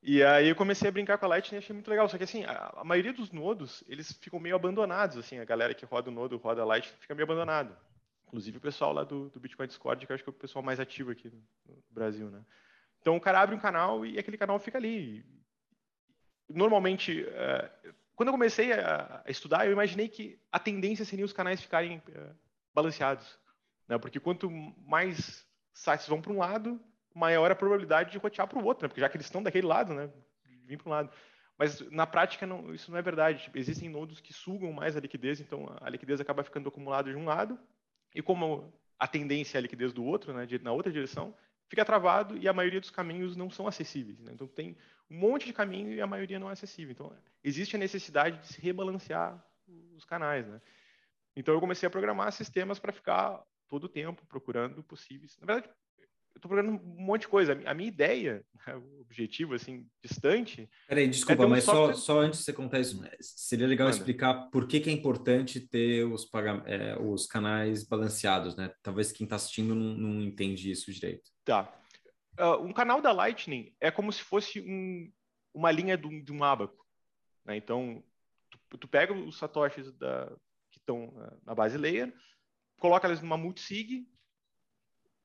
[0.00, 2.08] E aí eu comecei a brincar com a Lightning e achei muito legal.
[2.08, 5.74] Só que assim, a, a, maioria dos nodos, eles ficam meio abandonados, assim, a galera
[5.74, 7.76] que roda o nodo, roda a Lightning, fica meio abandonado.
[8.28, 10.62] Inclusive o pessoal lá do, do Bitcoin Discord, que eu acho que é o pessoal
[10.62, 12.40] mais ativo aqui no, no Brasil, né?
[13.00, 15.26] Então o cara abre um canal e aquele canal fica ali.
[16.52, 21.60] Normalmente, uh, quando eu comecei a, estudar, eu imaginei que a tendência seria os canais
[21.60, 22.34] ficarem uh,
[22.74, 23.38] balanceados.
[23.88, 23.98] Né?
[23.98, 24.50] Porque quanto
[24.86, 26.80] mais sites vão para um lado,
[27.14, 28.88] maior a probabilidade de rotear para o outro, né?
[28.88, 30.10] porque já que eles estão daquele lado, né?
[30.64, 31.10] vir para um lado.
[31.58, 33.42] Mas na prática não, isso não é verdade.
[33.42, 37.16] Tipo, existem nodos que sugam mais a liquidez, então a liquidez acaba ficando acumulada de
[37.16, 37.58] um lado,
[38.14, 40.46] e como a tendência é a liquidez do outro, né?
[40.62, 41.34] na outra direção,
[41.70, 44.18] fica travado e a maioria dos caminhos não são acessíveis.
[44.18, 44.32] Né?
[44.34, 44.76] Então tem
[45.08, 46.90] um monte de caminho e a maioria não é acessível.
[46.90, 49.42] Então existe a necessidade de se rebalancear
[49.94, 50.46] os canais.
[50.48, 50.60] Né?
[51.36, 55.38] Então eu comecei a programar sistemas para ficar todo o tempo procurando possíveis.
[55.38, 55.72] Na verdade,
[56.34, 57.60] eu estou procurando um monte de coisa.
[57.66, 60.68] A minha ideia, né, o objetivo, assim, distante.
[60.88, 61.94] Peraí, desculpa, é um mas software...
[61.94, 63.98] só, só antes de você contar isso, né, seria legal Manda.
[63.98, 66.62] explicar por que, que é importante ter os, pag...
[66.66, 68.72] É, os canais balanceados, né?
[68.82, 71.30] Talvez quem está assistindo não, não entende isso direito.
[71.44, 71.72] Tá.
[72.38, 75.12] Uh, um canal da Lightning é como se fosse um,
[75.52, 76.86] uma linha de, de um abaco.
[77.44, 77.56] Né?
[77.56, 78.02] Então,
[78.68, 80.26] tu, tu, pega os satoshis da,
[80.70, 82.14] que estão uh, na base layer,
[82.78, 84.06] coloca eles numa multisig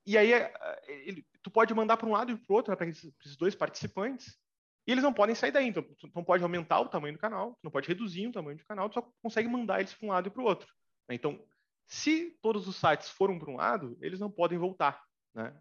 [0.05, 0.53] e aí é,
[0.87, 3.55] ele, tu pode mandar para um lado e para o outro, né, para esses dois
[3.55, 4.37] participantes,
[4.85, 5.67] e eles não podem sair daí.
[5.67, 8.57] Então, tu não pode aumentar o tamanho do canal, tu não pode reduzir o tamanho
[8.57, 10.67] do canal, tu só consegue mandar eles para um lado e para o outro.
[11.09, 11.15] Né?
[11.15, 11.43] Então,
[11.87, 15.01] se todos os sites foram para um lado, eles não podem voltar.
[15.33, 15.55] Né?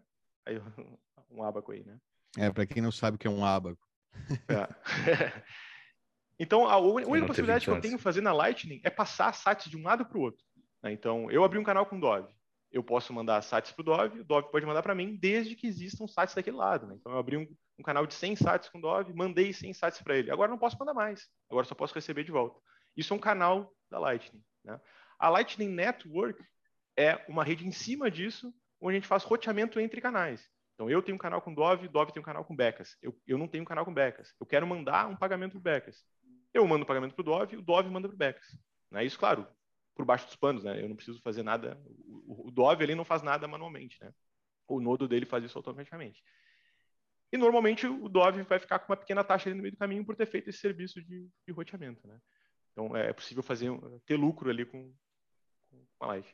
[0.45, 0.57] Aí,
[1.31, 1.97] um abaco aí, né?
[2.37, 3.87] É, para quem não sabe o que é um abaco.
[4.47, 4.67] É.
[6.37, 9.77] então, a única possibilidade que eu tenho de fazer na Lightning é passar sites de
[9.77, 10.43] um lado para o outro.
[10.83, 10.91] Né?
[10.91, 12.31] Então, eu abri um canal com Dove
[12.71, 15.67] eu posso mandar sites para o Dove, o Dove pode mandar para mim, desde que
[15.67, 16.87] existam sites daquele lado.
[16.87, 16.95] Né?
[16.99, 17.47] Então, eu abri um,
[17.79, 20.31] um, canal de 100 sites com o Dove, mandei 100 sites para ele.
[20.31, 22.59] Agora não posso mandar mais, agora só posso receber de volta.
[22.95, 24.43] Isso é um canal da Lightning.
[24.63, 24.79] Né?
[25.17, 26.43] A Lightning Network
[26.97, 30.45] é uma rede em cima disso, onde a gente faz roteamento entre canais.
[30.73, 32.97] Então, eu tenho um canal com Dove, Dove tem um canal com Becas.
[33.01, 34.33] Eu, eu não tenho um canal com Becas.
[34.39, 36.03] Eu quero mandar um pagamento para Becas.
[36.53, 38.45] Eu mando o pagamento para o Dove, o Dove manda para o Becas.
[38.91, 39.05] Né?
[39.05, 39.47] Isso, claro,
[39.95, 40.81] por baixo dos panos, né?
[40.81, 41.81] Eu não preciso fazer nada.
[41.87, 44.13] O, o Dove ele não faz nada manualmente, né?
[44.67, 46.21] O nodo dele faz isso automaticamente.
[47.31, 50.05] E normalmente o Dove vai ficar com uma pequena taxa ali no meio do caminho
[50.05, 52.19] por ter feito esse serviço de, de roteamento, né?
[52.71, 53.71] Então é possível fazer
[54.05, 54.93] ter lucro ali com,
[55.69, 56.27] com a live.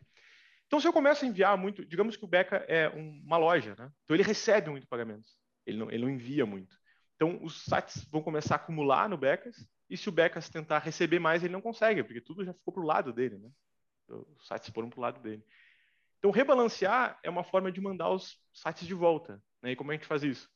[0.66, 3.76] Então se eu começo a enviar muito, digamos que o Beca é um, uma loja,
[3.78, 3.92] né?
[4.04, 6.76] Então ele recebe muito pagamentos, ele não, ele não envia muito.
[7.16, 11.20] Então os sites vão começar a acumular no Becas e se o Becas tentar receber
[11.20, 13.52] mais, ele não consegue, porque tudo já ficou para o lado dele, né?
[14.08, 15.46] Os sites foram para o lado dele.
[16.18, 19.44] Então, rebalancear é uma forma de mandar os sites de volta.
[19.62, 19.72] Né?
[19.72, 20.50] E como a gente faz isso?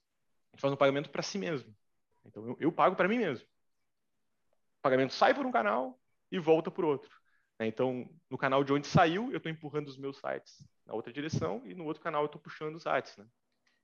[0.47, 1.75] A gente faz um pagamento para si mesmo.
[2.23, 3.45] Então, eu, eu pago para mim mesmo.
[4.79, 5.99] O pagamento sai por um canal
[6.31, 7.13] e volta por outro.
[7.59, 7.67] Né?
[7.67, 11.61] Então, no canal de onde saiu, eu estou empurrando os meus sites na outra direção
[11.65, 13.17] e no outro canal eu estou puxando os sites.
[13.17, 13.25] Né?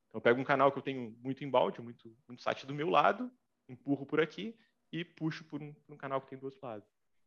[0.07, 2.89] Então, eu pego um canal que eu tenho muito embalde, muito, muito site do meu
[2.89, 3.29] lado,
[3.67, 4.57] empurro por aqui
[4.91, 6.59] e puxo por um, por um canal que tem do outro.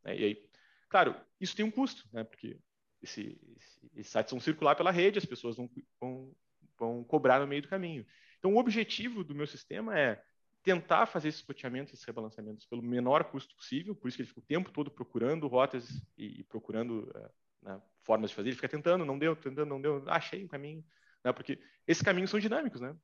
[0.05, 0.16] Né?
[0.16, 0.48] E aí,
[0.88, 2.24] claro, isso tem um custo, né?
[2.24, 2.59] porque
[3.03, 6.37] esse, esse, esses sites vão circular pela rede, as pessoas vão, vão,
[6.79, 8.07] vão cobrar no meio do caminho.
[8.38, 10.22] Então, o objetivo do meu sistema é
[10.62, 14.40] tentar fazer esses roteamentos, esses rebalanceamentos pelo menor custo possível, por isso que ele fica
[14.40, 17.31] o tempo todo procurando rotas e, e procurando uh,
[17.62, 20.83] né, formas de fazer, ele fica tentando, não deu, tentando, não deu, achei um caminho,
[21.22, 22.96] né, porque esses caminhos são dinâmicos, né?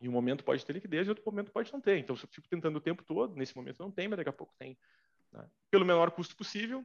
[0.00, 1.98] Em um momento pode ter liquidez e outro momento pode não ter.
[1.98, 4.32] Então, se eu fico tentando o tempo todo, nesse momento não tem, mas daqui a
[4.32, 4.76] pouco tem.
[5.32, 5.48] Né?
[5.70, 6.84] Pelo menor custo possível,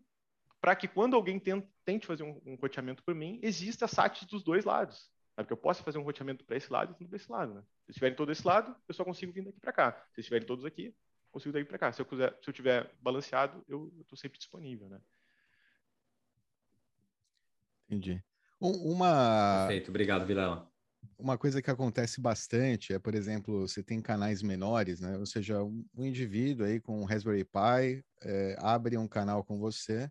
[0.62, 1.40] para que quando alguém
[1.84, 5.12] tente fazer um, um roteamento por mim, exista SAT dos dois lados.
[5.36, 5.48] Sabe?
[5.48, 7.54] Que eu possa fazer um roteamento para esse lado e para esse lado.
[7.54, 7.62] Né?
[7.86, 10.06] Se estiverem todos esse lado, eu só consigo vir daqui para cá.
[10.14, 10.96] Se estiverem todos aqui,
[11.32, 11.92] consigo daqui para cá.
[11.92, 15.02] Se eu quiser, se eu tiver balanceado, eu estou sempre disponível, né?
[17.90, 18.24] Entendi.
[18.62, 19.66] uma.
[19.68, 20.71] Perfeito, obrigado, Vilela
[21.18, 25.18] uma coisa que acontece bastante é, por exemplo, você tem canais menores, né?
[25.18, 29.60] Ou seja, um, um indivíduo aí com um Raspberry Pi é, abre um canal com
[29.60, 30.10] você,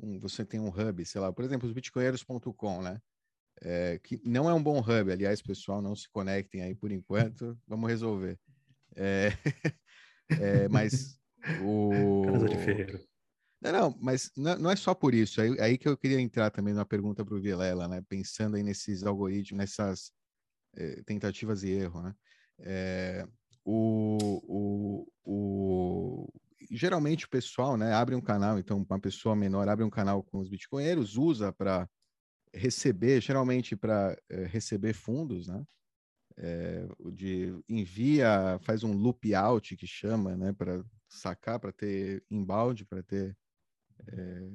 [0.00, 3.00] um, você tem um hub, sei lá, por exemplo, os bitcoinheiros.com, né?
[3.62, 7.58] É, que não é um bom hub, aliás, pessoal, não se conectem aí por enquanto,
[7.66, 8.38] vamos resolver.
[8.94, 9.32] É,
[10.30, 11.18] é, mas
[11.62, 12.22] o.
[12.32, 13.00] Casa de ferreiro.
[13.60, 15.40] Não, não, mas não é só por isso.
[15.40, 18.02] Aí, aí que eu queria entrar também numa pergunta para o Vilela, né?
[18.06, 20.12] Pensando aí nesses algoritmos, nessas
[20.76, 22.14] é, tentativas e erro, né?
[22.58, 23.26] É,
[23.64, 26.32] o, o, o,
[26.70, 30.38] geralmente o pessoal né, abre um canal, então uma pessoa menor abre um canal com
[30.38, 31.88] os bitcoinheiros, usa para
[32.54, 35.64] receber, geralmente para é, receber fundos, né?
[36.38, 42.84] É, de envia, faz um loop out que chama, né, para sacar, para ter embalde,
[42.84, 43.34] para ter
[44.06, 44.50] é,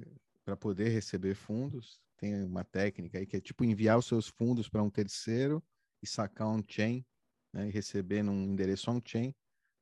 [0.46, 2.00] para poder receber fundos.
[2.18, 5.64] Tem uma técnica aí que é tipo enviar os seus fundos para um terceiro
[6.02, 7.06] e sacar on-chain,
[7.54, 9.36] né, e receber num endereço on-chain.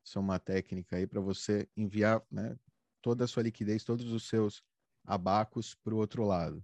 [0.04, 2.58] Isso é uma técnica aí para você enviar né,
[3.02, 4.64] toda a sua liquidez, todos os seus
[5.06, 6.64] abacos para o outro lado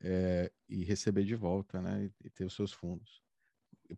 [0.00, 3.22] é, e receber de volta, né, e ter os seus fundos.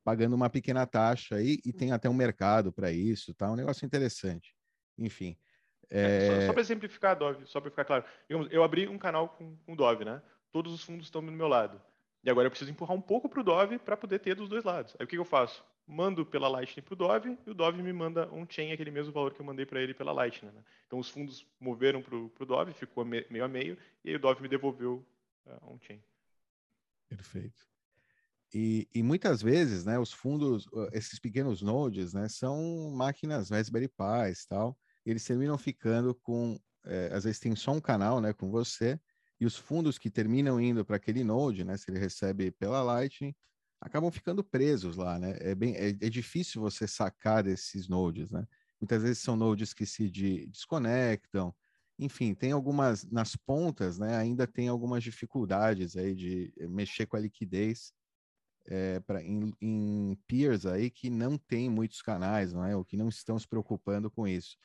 [0.04, 3.50] Pagando uma pequena taxa aí, e tem até um mercado para isso, tá?
[3.50, 4.54] Um negócio interessante.
[4.96, 5.36] Enfim.
[5.88, 6.28] É...
[6.28, 8.04] Só, só para exemplificar, Dove, só para ficar claro.
[8.28, 10.22] Eu abri um canal com, com o Dove, né?
[10.52, 11.82] Todos os fundos estão do meu lado.
[12.22, 14.64] E agora eu preciso empurrar um pouco para o Dove para poder ter dos dois
[14.64, 14.94] lados.
[14.98, 15.64] Aí o que, que eu faço?
[15.86, 19.12] Mando pela Lightning para o Dove e o Dove me manda um chain, aquele mesmo
[19.12, 20.50] valor que eu mandei para ele pela Lightning.
[20.52, 20.62] Né?
[20.86, 24.42] Então os fundos moveram para o Dove, ficou meio a meio, e aí o Dove
[24.42, 25.04] me devolveu
[25.46, 26.00] uh, um chain.
[27.08, 27.68] Perfeito.
[28.52, 34.34] E, e, muitas vezes, né, os fundos, esses pequenos nodes, né, são máquinas Raspberry Pi
[34.48, 39.00] tal, eles terminam ficando com, é, às vezes tem só um canal, né, com você,
[39.40, 43.34] e os fundos que terminam indo para aquele node, né, se ele recebe pela Lightning,
[43.80, 48.46] acabam ficando presos lá, né, é bem, é, é difícil você sacar desses nodes, né,
[48.80, 51.54] muitas vezes são nodes que se de, desconectam,
[51.98, 57.20] enfim, tem algumas, nas pontas, né, ainda tem algumas dificuldades aí de mexer com a
[57.20, 57.92] liquidez,
[58.68, 62.76] é, em, em peers aí que não tem muitos canais, não é?
[62.76, 64.56] Ou que não estão se preocupando com isso.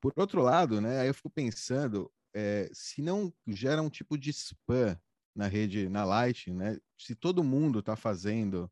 [0.00, 4.30] Por outro lado, né, aí eu fico pensando, é, se não gera um tipo de
[4.30, 4.98] spam
[5.34, 6.78] na rede, na Lightning, né?
[6.98, 8.70] Se todo mundo está fazendo,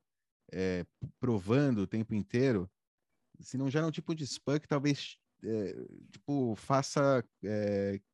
[0.53, 0.85] é,
[1.19, 2.71] provando o tempo inteiro,
[3.41, 5.75] se não gera um tipo de spam que talvez é,
[6.13, 7.25] tipo faça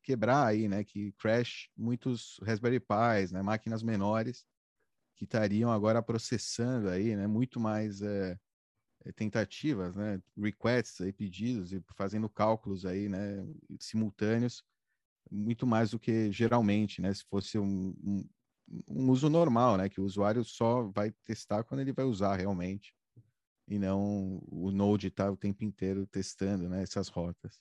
[0.02, 0.84] quebrar aí, né?
[0.84, 3.42] Que crash muitos Raspberry Pis, né?
[3.42, 4.46] Máquinas menores
[5.16, 7.26] que estariam agora processando aí, né?
[7.26, 8.00] Muito mais
[9.16, 10.20] tentativas, né?
[10.36, 13.44] Requests aí, pedidos e fazendo cálculos aí, né?
[13.80, 14.64] Simultâneos
[15.30, 17.12] muito mais do que geralmente, né?
[17.12, 18.28] Se fosse um, um,
[18.88, 19.88] um, uso normal, né?
[19.88, 22.94] Que o usuário só vai testar quando ele vai usar realmente,
[23.68, 26.82] e não o Node estar tá o tempo inteiro testando, né?
[26.82, 27.60] Essas rotas.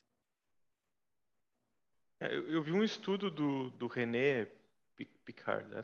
[2.19, 4.47] É, eu, eu, vi um estudo do, do René
[5.25, 5.83] Picard, né?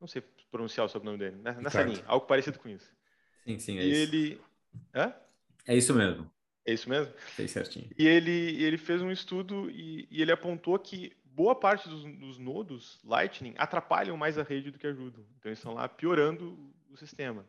[0.00, 1.52] não sei pronunciar o sobrenome dele, né?
[1.60, 2.92] nessa linha, algo parecido com isso.
[3.44, 4.14] Sim, sim, é e isso.
[4.14, 4.40] ele,
[4.94, 5.14] Hã?
[5.66, 6.30] É isso mesmo.
[6.66, 7.12] É isso mesmo?
[7.36, 7.88] Sei certinho.
[7.96, 12.38] E ele, ele fez um estudo e, e ele apontou que boa parte dos, dos,
[12.38, 15.24] nodos Lightning atrapalham mais a rede do que ajudam.
[15.38, 16.58] Então eles estão lá piorando
[16.90, 17.46] o sistema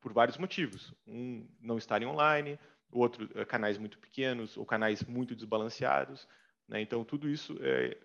[0.00, 0.94] por vários motivos.
[1.06, 2.58] Um, não estarem online,
[2.90, 6.26] o outro, é, canais muito pequenos ou canais muito desbalanceados.
[6.66, 6.80] Né?
[6.80, 7.98] Então tudo isso é,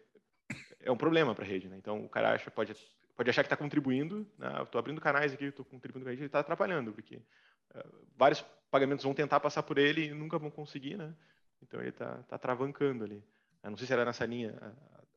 [0.81, 1.69] é um problema para a rede.
[1.69, 1.77] Né?
[1.77, 2.75] Então o cara acha, pode,
[3.15, 4.27] pode achar que está contribuindo.
[4.37, 4.61] Né?
[4.63, 8.43] Estou abrindo canais aqui, estou contribuindo com a rede, ele está atrapalhando, porque uh, vários
[8.69, 11.13] pagamentos vão tentar passar por ele e nunca vão conseguir, né?
[11.61, 13.23] Então ele está tá travancando ali.
[13.63, 14.67] Eu não sei se era nessa linha a,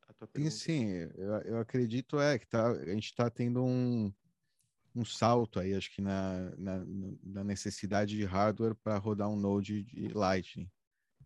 [0.08, 0.54] a tua pergunta.
[0.54, 1.12] Sim, sim.
[1.16, 4.12] Eu, eu acredito é que tá, a gente está tendo um,
[4.94, 6.84] um salto aí, acho que na, na,
[7.22, 10.70] na necessidade de hardware para rodar um Node de Lightning.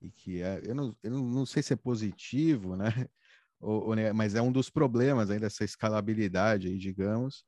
[0.00, 2.86] E que é, eu não, eu não sei se é positivo, né?
[3.58, 7.42] Ou, ou, mas é um dos problemas ainda dessa escalabilidade aí, digamos,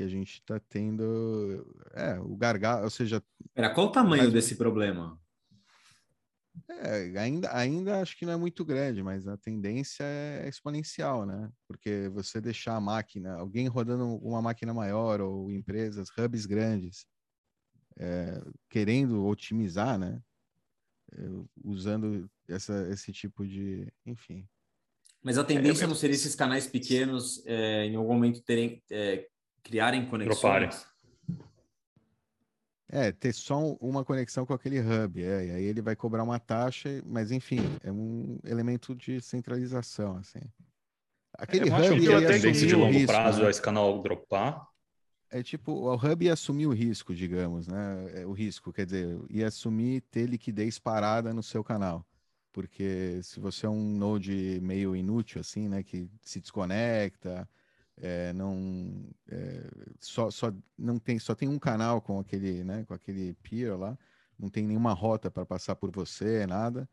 [0.00, 3.22] que a gente está tendo é, o gargalo, ou seja.
[3.52, 5.20] Pera, qual o tamanho mas, desse problema?
[6.70, 11.52] É, ainda, ainda acho que não é muito grande, mas a tendência é exponencial, né?
[11.68, 17.04] Porque você deixar a máquina, alguém rodando uma máquina maior ou empresas, hubs grandes,
[17.98, 20.22] é, querendo otimizar, né?
[21.12, 21.22] É,
[21.62, 24.48] usando essa, esse tipo de, enfim.
[25.22, 29.28] Mas a tendência é, não seria esses canais pequenos é, em algum momento terem é,
[29.62, 30.86] criarem conexões.
[32.92, 36.40] É, ter só uma conexão com aquele hub, é, e aí ele vai cobrar uma
[36.40, 40.40] taxa, mas enfim, é um elemento de centralização, assim.
[41.34, 43.46] Aquele é, hub ia tendência de longo risco, prazo né?
[43.46, 44.66] a esse canal dropar.
[45.30, 48.22] É tipo, o hub ia assumir o risco, digamos, né?
[48.22, 52.04] É, o risco, quer dizer, ia assumir ter liquidez parada no seu canal.
[52.52, 57.48] Porque se você é um node meio inútil, assim, né, que se desconecta,
[58.00, 59.64] é, não é,
[60.00, 63.98] só, só não tem só tem um canal com aquele né com aquele peer lá
[64.40, 66.88] não tem nenhuma rota para passar por você nada.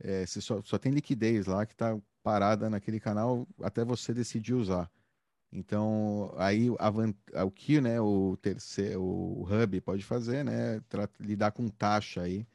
[0.00, 4.54] É, você só, só tem liquidez lá que está parada naquele canal até você decidir
[4.54, 4.90] usar.
[5.52, 10.80] Então aí a, o que né o terceiro o hub pode fazer né
[11.20, 12.46] lidar com taxa aí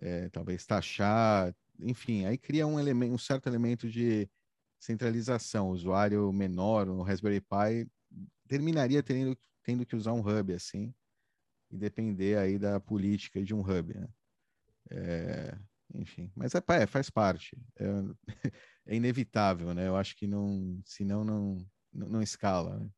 [0.00, 4.28] é, talvez taxar, enfim, aí cria um, elemento, um certo elemento de
[4.78, 5.70] centralização.
[5.70, 7.90] Usuário menor no Raspberry Pi
[8.46, 10.94] terminaria tendo, tendo que usar um hub assim
[11.70, 14.08] e depender aí da política de um hub, né?
[14.90, 15.58] É,
[15.94, 17.56] enfim, mas é, é faz parte.
[17.76, 17.84] É,
[18.86, 19.86] é, inevitável, né?
[19.86, 22.78] Eu acho que não, senão não, não, não escala.
[22.78, 22.90] Né?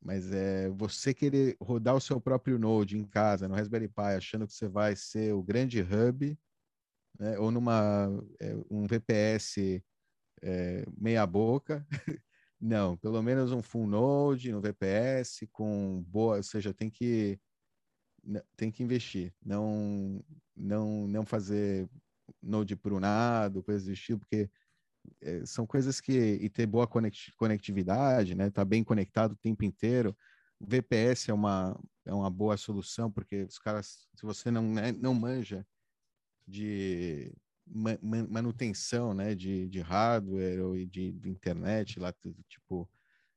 [0.00, 4.46] Mas é você querer rodar o seu próprio Node em casa, no Raspberry Pi, achando
[4.46, 6.36] que você vai ser o grande hub,
[7.18, 7.38] né?
[7.38, 8.08] ou numa
[8.40, 9.82] é, um VPS
[10.42, 11.86] é, meia boca.
[12.60, 17.40] Não, pelo menos um full node no VPS com boa, ou seja, tem que
[18.56, 20.24] tem que investir, não
[20.56, 21.88] não não fazer
[22.40, 24.48] node prunado, coisas do estilo, porque
[25.20, 26.88] é, são coisas que e ter boa
[27.36, 28.50] conectividade, né?
[28.50, 30.16] Tá bem conectado o tempo inteiro.
[30.60, 35.14] VPS é uma é uma boa solução porque os caras, se você não né, não
[35.14, 35.66] manja
[36.46, 37.32] de
[38.28, 42.12] manutenção, né, de, de hardware ou de, de internet lá,
[42.48, 42.88] tipo,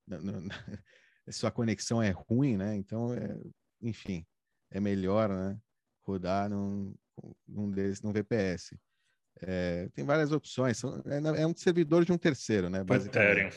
[0.07, 0.47] não, não,
[1.29, 2.75] sua conexão é ruim, né?
[2.75, 3.37] Então, é,
[3.81, 4.25] enfim,
[4.71, 5.57] é melhor, né,
[6.01, 6.93] rodar num,
[7.47, 8.77] num desse, num VPS.
[9.41, 10.77] É, tem várias opções.
[10.77, 12.83] São, é, é, um servidor de um terceiro, né?
[12.83, 13.55] Basicamente.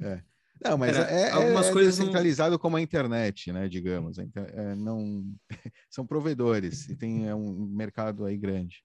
[0.00, 0.22] É.
[0.64, 2.58] Não, mas Era, é, é, algumas é coisas descentralizado não...
[2.58, 3.68] como a internet, né?
[3.68, 4.18] Digamos.
[4.18, 5.24] É, não
[5.88, 8.84] são provedores e tem um mercado aí grande.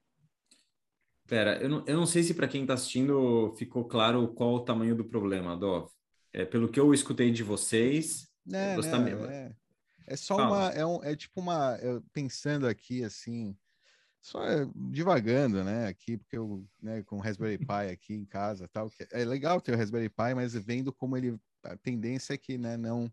[1.27, 4.59] Pera, eu não, eu não sei se para quem está assistindo ficou claro qual o
[4.59, 5.89] tamanho do problema, Dov.
[6.31, 9.55] É, pelo que eu escutei de vocês, não, não, é,
[10.07, 10.49] é só Fala.
[10.49, 11.77] uma, é, um, é tipo uma,
[12.11, 13.55] pensando aqui assim,
[14.23, 18.69] só é, divagando, né, aqui, porque eu, né, com o Raspberry Pi aqui em casa
[18.69, 22.37] tal, que é legal ter o Raspberry Pi, mas vendo como ele, a tendência é
[22.37, 23.11] que, né, não,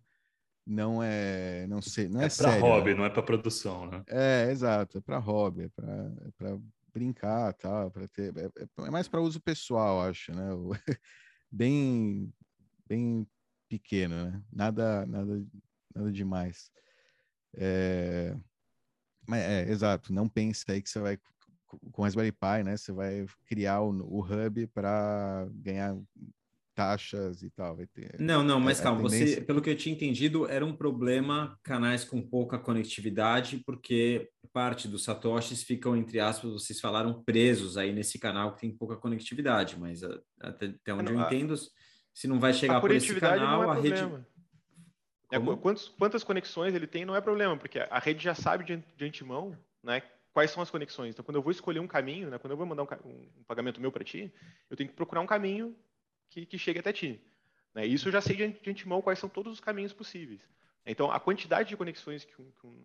[0.67, 2.97] não é, não sei, não é, é para hobby, né?
[2.97, 4.03] não é para produção, né?
[4.09, 6.59] É, exato, é para hobby, é para é
[6.93, 10.51] brincar, tal, para ter, é, é, é mais para uso pessoal, acho, né,
[11.51, 12.33] bem,
[12.87, 13.27] bem
[13.69, 15.43] pequeno, né, nada, nada,
[15.95, 16.71] nada demais.
[17.55, 18.37] É,
[19.27, 21.19] mas é, exato, não pense aí que você vai
[21.93, 22.77] com Raspberry Pi, né?
[22.77, 25.97] Você vai criar o, o hub para ganhar
[26.74, 27.76] taxas e tal.
[27.76, 29.37] Vai ter, não, não, mas calma, tendência...
[29.37, 34.88] você, pelo que eu tinha entendido, era um problema canais com pouca conectividade, porque parte
[34.88, 39.78] dos satoshis ficam, entre aspas, vocês falaram, presos aí nesse canal que tem pouca conectividade,
[39.78, 40.02] mas
[40.40, 41.54] até, até onde não, eu entendo,
[42.12, 44.02] se não vai chegar por esse canal, é a rede
[45.33, 48.76] é, quantos, quantas conexões ele tem não é problema, porque a rede já sabe de,
[48.96, 50.02] de antemão né,
[50.33, 51.11] quais são as conexões.
[51.11, 53.80] Então, quando eu vou escolher um caminho, né, quando eu vou mandar um, um pagamento
[53.80, 54.33] meu para ti,
[54.68, 55.76] eu tenho que procurar um caminho
[56.31, 57.21] que, que chegue até ti.
[57.75, 57.85] Né?
[57.87, 60.40] Isso eu já sei de, de antemão quais são todos os caminhos possíveis.
[60.87, 62.85] Então, a quantidade de conexões que um, que um,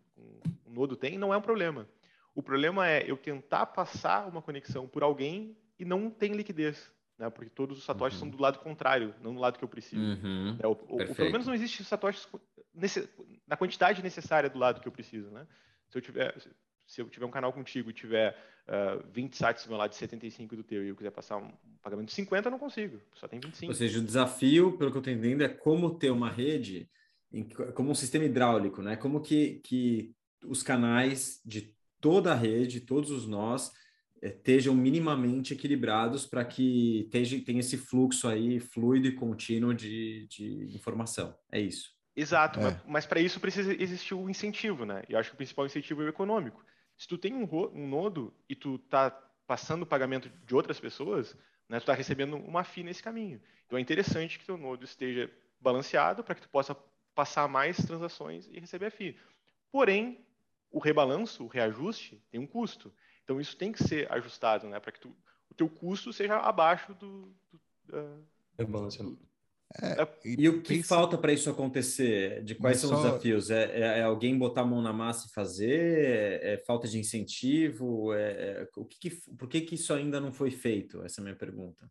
[0.67, 1.87] um nodo tem não é um problema.
[2.33, 7.29] O problema é eu tentar passar uma conexão por alguém e não tem liquidez né?
[7.29, 8.27] Porque todos os satoshis uhum.
[8.27, 10.01] são do lado contrário, não do lado que eu preciso.
[10.01, 10.57] Uhum.
[10.59, 12.27] É, o, o, pelo menos não existe satoshis
[12.73, 13.09] nesse,
[13.47, 15.47] na quantidade necessária do lado que eu preciso, né?
[15.87, 16.35] Se eu tiver
[16.85, 19.95] se eu tiver um canal contigo e tiver uh, 20 sites do meu lado de
[19.95, 23.01] 75 do teu e eu quiser passar um pagamento de 50, eu não consigo.
[23.13, 23.71] Só tem 25.
[23.71, 26.89] Ou seja, o desafio, pelo que eu estou entendendo, é como ter uma rede
[27.31, 27.43] em,
[27.73, 28.95] como um sistema hidráulico, né?
[28.95, 33.71] Como que, que os canais de toda a rede, todos os nós,
[34.21, 41.35] estejam minimamente equilibrados para que tenha esse fluxo aí fluido e contínuo de, de informação.
[41.51, 41.93] É isso.
[42.15, 42.63] Exato, é.
[42.63, 45.03] mas, mas para isso precisa existir o um incentivo, né?
[45.09, 46.63] E eu acho que o principal incentivo é o econômico.
[46.97, 49.11] Se tu tem um, um nodo e tu está
[49.45, 51.35] passando o pagamento de outras pessoas,
[51.69, 53.41] né, tu está recebendo uma FII nesse caminho.
[53.65, 56.75] Então é interessante que teu nodo esteja balanceado para que tu possa
[57.13, 59.17] passar mais transações e receber a FII.
[59.71, 60.25] Porém,
[60.71, 62.93] o rebalanço, o reajuste, tem um custo.
[63.23, 65.15] Então isso tem que ser ajustado, né, para que tu,
[65.49, 69.34] o teu custo seja abaixo do, do, do
[69.81, 72.43] é, é, e, e, o que falta para isso acontecer?
[72.43, 72.95] De quais são só...
[72.95, 73.49] os desafios?
[73.49, 76.39] É, é, é, alguém botar a mão na massa e fazer?
[76.43, 78.13] É, é falta de incentivo?
[78.13, 81.03] É, o que, que por que, que isso ainda não foi feito?
[81.03, 81.89] Essa é a minha pergunta.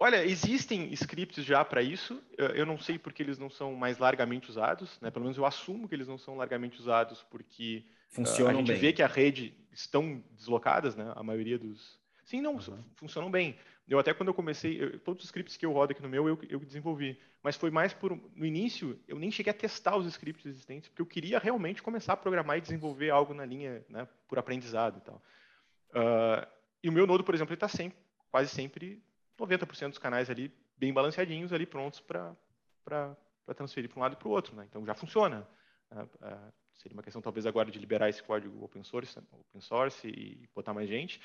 [0.00, 2.22] Olha, existem scripts já para isso.
[2.36, 5.00] Eu não sei porque eles não são mais largamente usados.
[5.00, 5.10] Né?
[5.10, 8.72] Pelo menos eu assumo que eles não são largamente usados porque Funcionam uh, a gente
[8.72, 8.80] bem.
[8.80, 11.12] vê que a rede estão deslocadas, né?
[11.14, 11.98] A maioria dos.
[12.24, 12.84] Sim, não, uhum.
[12.96, 13.56] funcionam bem.
[13.88, 16.28] Eu até quando eu comecei, eu, todos os scripts que eu rodo aqui no meu,
[16.28, 17.18] eu, eu desenvolvi.
[17.42, 18.14] Mas foi mais por.
[18.34, 22.12] No início, eu nem cheguei a testar os scripts existentes, porque eu queria realmente começar
[22.12, 25.22] a programar e desenvolver algo na linha, né, por aprendizado e tal.
[25.90, 26.46] Uh,
[26.82, 27.98] e o meu nodo, por exemplo, ele está sempre,
[28.30, 29.02] quase sempre,
[29.38, 32.36] 90% dos canais ali bem balanceadinhos, ali prontos para
[33.56, 34.54] transferir para um lado e para o outro.
[34.54, 34.66] Né?
[34.68, 35.48] Então já funciona.
[35.90, 40.06] Uh, uh, seria uma questão talvez agora de liberar esse código open source, open source
[40.06, 41.20] e botar mais gente.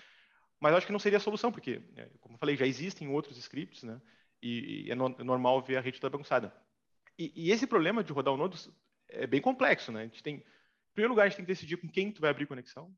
[0.64, 3.38] Mas acho que não seria a solução, porque, é, como eu falei, já existem outros
[3.38, 4.02] scripts, né?
[4.42, 6.56] E, e é, no, é, normal ver a rede toda bagunçada.
[7.20, 8.58] E, e, esse problema de rodar o nodo
[9.10, 10.04] é bem complexo, né?
[10.04, 10.44] A gente tem, em
[10.94, 12.96] primeiro lugar, a gente tem que decidir com quem tu vai abrir conexão.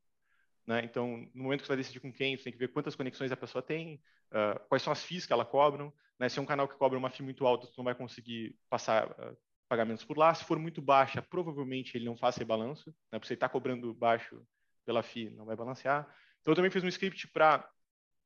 [0.64, 0.84] Né?
[0.84, 3.32] Então, no momento que você vai decidir com quem, você tem que ver quantas conexões
[3.32, 4.00] a pessoa tem,
[4.30, 5.92] uh, quais são as FIIs que ela cobra.
[6.20, 6.28] Né?
[6.28, 9.10] Se é um canal que cobra uma FII muito alta, tu não vai conseguir passar
[9.10, 9.36] uh,
[9.68, 10.32] pagamentos por lá.
[10.32, 13.18] Se for muito baixa, provavelmente ele não faz rebalanço, né?
[13.18, 14.40] porque você está cobrando baixo
[14.84, 16.08] pela FII, não vai balancear.
[16.46, 17.68] Então, eu também fiz um script para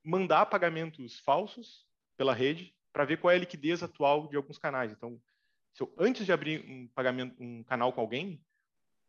[0.05, 1.87] mandar pagamentos falsos
[2.18, 4.93] pela rede para ver qual é a liquidez atual de alguns canais.
[4.93, 5.18] Então,
[5.81, 8.45] eu, antes de abrir um pagamento, um canal com alguém,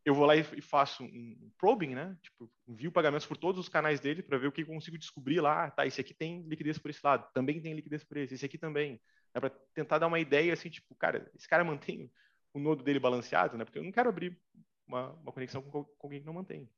[0.06, 2.18] eu vou lá e faço um probing, né?
[2.22, 5.42] Tipo, envio pagamentos por todos os canais dele para ver o que eu consigo descobrir
[5.42, 5.70] lá.
[5.70, 8.58] Tá, esse aqui tem liquidez por esse lado, também tem liquidez por esse, esse aqui
[8.58, 8.98] também.
[9.34, 12.10] É para tentar dar uma ideia assim, tipo, cara, esse cara mantém
[12.54, 13.66] o nodo dele balanceado, né?
[13.66, 14.40] Porque eu não quero abrir
[14.88, 16.70] uma, uma conexão com, com, alguém que não mantém.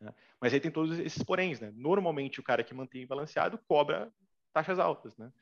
[0.00, 0.12] Né?
[0.40, 1.72] Mas aí tem todos esses poréns, né?
[1.74, 4.12] Normalmente o cara que mantém balanceado cobra
[4.52, 5.32] taxas altas, né?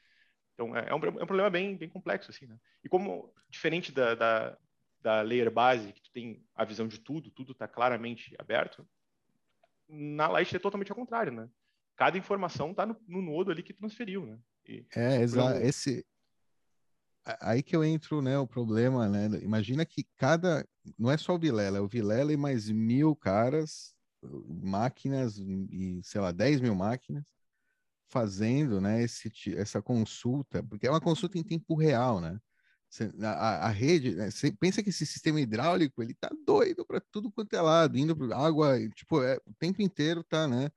[0.55, 2.59] Então é, é um, é um problema bem, bem complexo assim, né?
[2.83, 4.59] E como diferente da, da
[5.05, 8.89] da layer base, que tu tem a visão de tudo, tudo está claramente aberto,
[9.87, 11.47] na Light é totalmente ao contrário, né?
[11.95, 14.39] Cada informação está no, no, nodo ali que transferiu, né?
[14.67, 15.61] E, é, exato.
[15.61, 16.07] Esse
[17.41, 18.39] aí que eu entro, né?
[18.39, 19.27] O problema, né?
[19.43, 20.67] Imagina que cada
[20.99, 23.94] não é só o Vilela, é o Vilela e mais mil caras,
[24.49, 27.25] máquinas e sei lá, 10 mil máquinas
[28.09, 29.03] fazendo, né?
[29.03, 32.39] Esse, essa consulta, porque é uma consulta em tempo real, né?
[33.23, 34.29] A, a rede, né?
[34.61, 38.37] Pensa que esse sistema hidráulico ele tá doido para tudo quanto é lado, indo para
[38.37, 40.71] água, tipo, é, o tempo inteiro tá, né,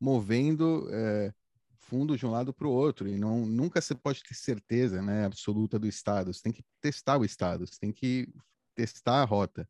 [0.00, 1.32] movendo é,
[1.76, 5.24] fundo de um lado para o outro e não nunca você pode ter certeza, né,
[5.26, 6.32] absoluta do estado.
[6.34, 8.28] Você tem que testar o estado, você tem que
[8.74, 9.68] testar a rota.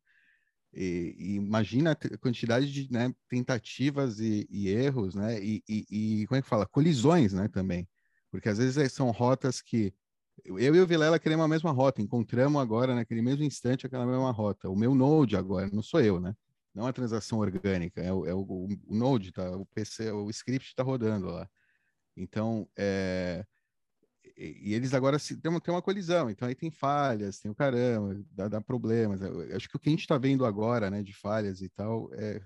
[0.74, 6.38] E, e imagina a quantidade de né, tentativas e, e erros, né, e, e, como
[6.38, 7.86] é que fala, colisões, né, também,
[8.30, 9.92] porque às vezes são rotas que
[10.44, 14.30] eu e o Vilela queremos a mesma rota, encontramos agora, naquele mesmo instante, aquela mesma
[14.30, 14.68] rota.
[14.68, 16.34] O meu Node agora, não sou eu, né?
[16.74, 19.56] Não é uma transação orgânica, é o, é o, o Node, tá?
[19.56, 21.48] o PC, o script está rodando lá.
[22.16, 23.44] Então, é...
[24.42, 27.50] e, e, eles agora se, tem, uma, tem uma colisão, então aí tem falhas, tem
[27.50, 29.20] o caramba, dá, dá problemas.
[29.22, 32.10] Eu, acho que o que a gente está vendo agora, né, de falhas e tal,
[32.14, 32.40] é,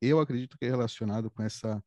[0.00, 1.82] eu acredito que é relacionado com essa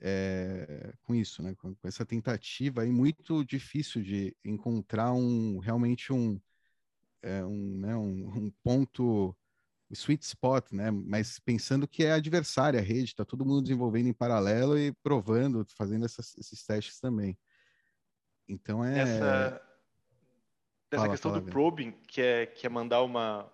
[0.00, 1.54] é, com isso, né?
[1.56, 6.40] Com, com, essa tentativa aí muito difícil de encontrar um realmente um
[7.22, 9.36] é, um, né, um, um, ponto
[9.90, 10.90] sweet spot, né?
[10.90, 15.66] Mas pensando que é adversária a rede, está todo mundo desenvolvendo em paralelo e provando,
[15.76, 17.36] fazendo essas, esses testes também.
[18.50, 19.62] Então é essa,
[20.90, 23.50] essa fala, questão fala, do probing, que é que é mandar uma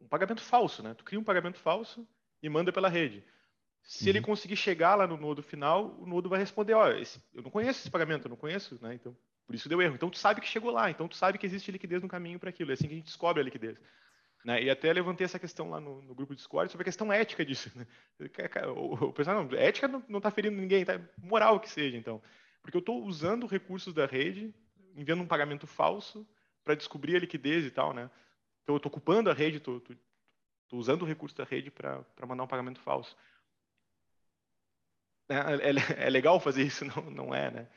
[0.00, 0.94] um pagamento falso, né?
[0.94, 2.06] Tu cria um pagamento falso
[2.40, 3.24] e manda pela rede.
[3.82, 4.10] Se uhum.
[4.10, 7.50] ele conseguir chegar lá no nodo final, o nodo vai responder, ó, esse, eu não
[7.50, 8.94] conheço esse pagamento, eu não conheço, né?
[8.94, 9.16] Então,
[9.46, 9.94] por isso deu erro.
[9.94, 12.50] Então, tu sabe que chegou lá, então tu sabe que existe liquidez no caminho para
[12.50, 12.70] aquilo.
[12.70, 13.78] É assim que a gente descobre a liquidez.
[14.44, 14.62] Né?
[14.62, 17.70] E até levantei essa questão lá no, no grupo Discord sobre a questão ética disso.
[17.74, 17.86] Né?
[18.76, 21.00] O, o pessoal, não, ética não está ferindo ninguém, tá?
[21.18, 22.22] moral que seja, então.
[22.66, 24.52] Porque eu estou usando recursos da rede,
[24.96, 26.26] enviando um pagamento falso
[26.64, 28.10] para descobrir a liquidez e tal, né?
[28.64, 29.80] Então, eu estou ocupando a rede, estou
[30.72, 33.16] usando o recurso da rede para mandar um pagamento falso.
[35.28, 37.68] É, é, é, legal fazer isso, não, não é, né?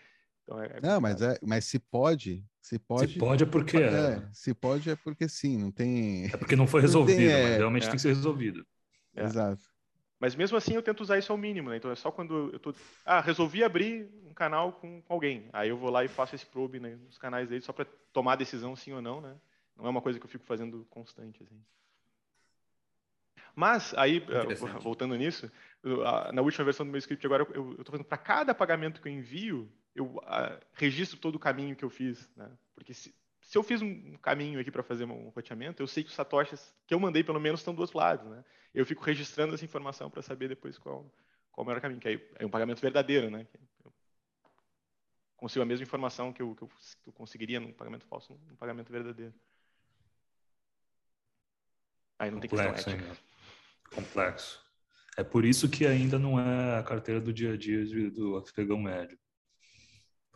[0.41, 3.13] Então é, é não, mas, é, mas se pode, se pode.
[3.13, 3.81] Se pode é porque é.
[3.83, 4.29] é.
[4.33, 6.25] Se pode é porque sim, não tem.
[6.25, 8.65] É porque não foi resolvido, tem, mas realmente tem que ser resolvido.
[9.15, 9.61] Exato.
[10.19, 11.77] Mas mesmo assim eu tento usar isso ao mínimo, né?
[11.77, 12.73] Então é só quando eu tô.
[13.05, 15.49] Ah, resolvi abrir um canal com, com alguém.
[15.53, 18.33] Aí eu vou lá e faço esse probe né, nos canais dele só para tomar
[18.33, 19.35] a decisão sim ou não, né?
[19.77, 21.63] Não é uma coisa que eu fico fazendo constante, assim.
[23.55, 25.51] Mas, aí, uh, voltando nisso,
[26.33, 29.11] na última versão do meu script agora, eu estou fazendo para cada pagamento que eu
[29.11, 32.29] envio, eu uh, registro todo o caminho que eu fiz.
[32.35, 32.49] Né?
[32.75, 36.09] Porque se, se eu fiz um caminho aqui para fazer um roteamento, eu sei que
[36.09, 38.29] os satoshis que eu mandei, pelo menos, estão do outro lado.
[38.29, 38.43] Né?
[38.73, 41.11] Eu fico registrando essa informação para saber depois qual,
[41.51, 43.29] qual é o melhor caminho, que aí é um pagamento verdadeiro.
[43.29, 43.47] Né?
[43.83, 43.91] Eu
[45.35, 48.55] consigo a mesma informação que eu, que eu, que eu conseguiria num pagamento falso, num
[48.55, 49.33] pagamento verdadeiro.
[52.19, 52.91] Aí não tem questão ética.
[52.91, 53.17] Hein,
[53.93, 54.61] complexo.
[55.17, 58.77] É por isso que ainda não é a carteira do dia a dia do afegão
[58.77, 59.17] médio.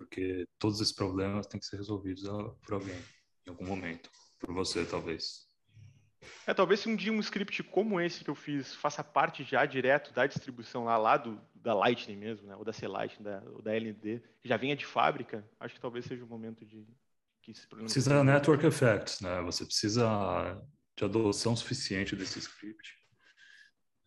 [0.04, 2.24] Porque todos esses problemas têm que ser resolvidos
[2.62, 3.00] por alguém,
[3.48, 4.10] em algum momento.
[4.40, 5.48] Por você, talvez.
[6.46, 9.66] É, talvez se um dia um script como esse que eu fiz faça parte já
[9.66, 12.56] direto da distribuição lá, lá do, da Lightning mesmo, né?
[12.56, 16.06] ou da C-Lightning, da, ou da LND, que já venha de fábrica, acho que talvez
[16.06, 16.86] seja o momento de
[17.42, 17.88] que esse problema...
[17.88, 19.42] Precisa network effects, né?
[19.42, 20.62] Você precisa
[20.96, 22.94] de adoção suficiente desse script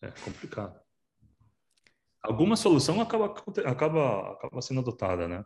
[0.00, 0.78] É complicado.
[2.22, 3.26] Alguma solução acaba,
[3.64, 5.44] acaba, acaba sendo adotada, né?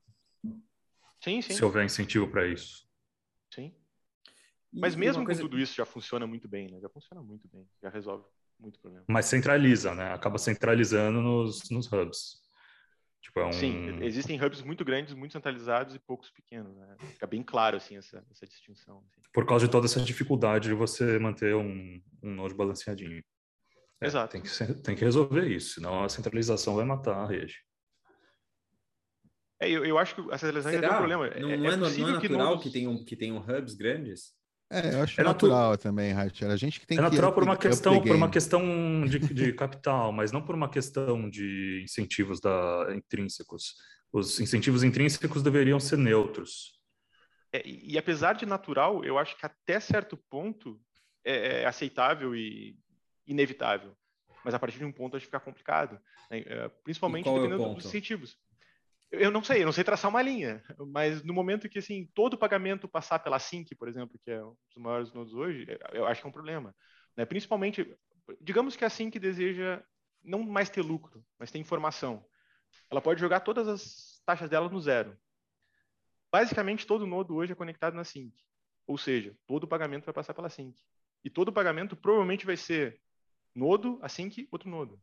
[1.22, 1.52] Sim, sim.
[1.52, 2.88] Se houver incentivo para isso.
[3.52, 3.74] Sim.
[4.72, 5.42] Mas mesmo coisa...
[5.42, 6.80] com tudo isso já funciona muito bem, né?
[6.80, 8.24] Já funciona muito bem, já resolve
[8.58, 9.04] muito problema.
[9.08, 10.12] Mas centraliza, né?
[10.12, 12.40] Acaba centralizando nos, nos hubs.
[13.20, 13.52] Tipo, é um...
[13.52, 16.96] Sim, existem hubs muito grandes, muito centralizados e poucos pequenos, né?
[17.12, 18.98] Fica bem claro, assim, essa, essa distinção.
[18.98, 19.20] Assim.
[19.32, 23.22] Por causa de toda essa dificuldade de você manter um, um node balanceadinho.
[24.00, 24.32] É, Exato.
[24.32, 27.62] Tem que, tem que resolver isso, senão a centralização vai matar a rede.
[29.60, 30.88] É, eu, eu acho que a centralização Será?
[30.88, 31.26] tem um problema.
[31.28, 34.32] Não é, não é, não é natural que, que, tenham, que tenham hubs grandes?
[34.72, 35.82] É, eu acho é natural natu...
[35.82, 36.44] também, Raich.
[36.44, 39.52] A gente que tem é que natural por uma questão, por uma questão de, de
[39.52, 43.74] capital, mas não por uma questão de incentivos da, intrínsecos.
[44.12, 46.80] Os incentivos intrínsecos deveriam ser neutros.
[47.52, 50.80] É, e, apesar de natural, eu acho que até certo ponto
[51.24, 52.78] é, é aceitável e
[53.26, 53.96] inevitável.
[54.44, 56.00] Mas a partir de um ponto acho que fica complicado,
[56.30, 56.44] né?
[56.46, 58.38] É, principalmente é dependendo é dos incentivos.
[59.12, 62.38] Eu não sei, eu não sei traçar uma linha, mas no momento que assim todo
[62.38, 66.20] pagamento passar pela Sync, por exemplo, que é um dos maiores nodos hoje, eu acho
[66.20, 66.74] que é um problema.
[67.16, 67.24] Né?
[67.24, 67.96] Principalmente,
[68.40, 69.82] digamos que a Sync deseja
[70.22, 72.24] não mais ter lucro, mas ter informação.
[72.88, 75.18] Ela pode jogar todas as taxas dela no zero.
[76.30, 78.32] Basicamente, todo nodo hoje é conectado na Sync.
[78.86, 80.78] Ou seja, todo pagamento vai passar pela Sync.
[81.24, 83.00] E todo pagamento provavelmente vai ser
[83.54, 85.00] nodo, async, outro nodo.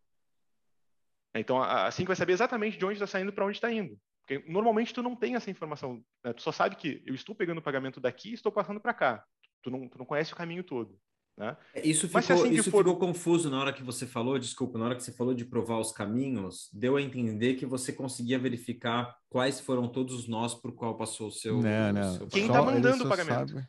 [1.40, 3.98] Então, a async vai saber exatamente de onde está saindo para onde está indo.
[4.26, 6.04] Porque normalmente tu não tem essa informação.
[6.24, 6.34] Né?
[6.34, 9.24] Tu só sabe que eu estou pegando o pagamento daqui e estou passando para cá.
[9.62, 11.00] Tu não, tu não conhece o caminho todo.
[11.38, 11.56] Né?
[11.74, 12.84] É, isso, ficou, assim isso for...
[12.84, 15.80] ficou confuso na hora que você falou, desculpa, na hora que você falou de provar
[15.80, 20.74] os caminhos, deu a entender que você conseguia verificar quais foram todos os nós por
[20.74, 21.62] qual passou o seu.
[21.62, 22.18] Não, não.
[22.18, 23.54] Seu Quem está mandando o pagamento?
[23.54, 23.68] Sabe.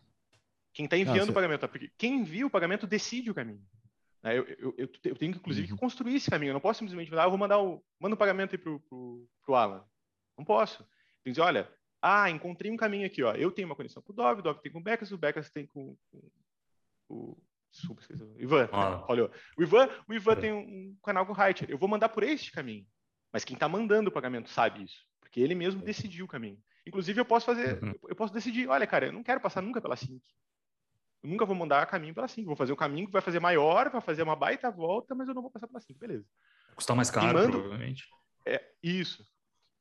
[0.73, 1.69] Quem está enviando não, o pagamento?
[1.69, 3.63] Porque quem envia o pagamento decide o caminho.
[4.35, 5.79] Eu, eu, eu, eu, tenho que, inclusive, uhum.
[5.79, 6.51] construir esse caminho.
[6.51, 8.81] Eu não posso simplesmente falar, ah, eu vou mandar o, manda o pagamento aí pro,
[8.81, 9.85] pro, Alan.
[10.37, 10.79] Não posso.
[10.79, 11.71] Tem que dizer, olha,
[12.01, 13.33] ah, encontrei um caminho aqui, ó.
[13.35, 15.51] Eu tenho uma conexão com o Dove, o Dove tem com o Becas, o Becas
[15.51, 16.31] tem com, com
[17.09, 17.39] o
[17.71, 18.25] Desculpa, esqueci.
[18.39, 18.69] Ivan.
[18.73, 19.05] Ah.
[19.09, 20.37] Olha, o Ivan, o Ivan é.
[20.37, 21.71] tem um, canal com o Reiter.
[21.71, 22.87] Eu vou mandar por este caminho.
[23.33, 26.59] Mas quem está mandando o pagamento sabe isso, porque ele mesmo decidiu o caminho.
[26.87, 27.95] Inclusive, eu posso fazer, uhum.
[28.09, 30.23] eu posso decidir, olha, cara, eu não quero passar nunca pela Sync.
[31.23, 32.47] Eu nunca vou mandar caminho pela 5.
[32.47, 35.35] Vou fazer o caminho que vai fazer maior, vai fazer uma baita volta, mas eu
[35.35, 35.99] não vou passar pela 5.
[35.99, 36.25] Beleza.
[36.75, 38.07] Custar mais caro, manda, provavelmente.
[38.47, 39.25] É, isso.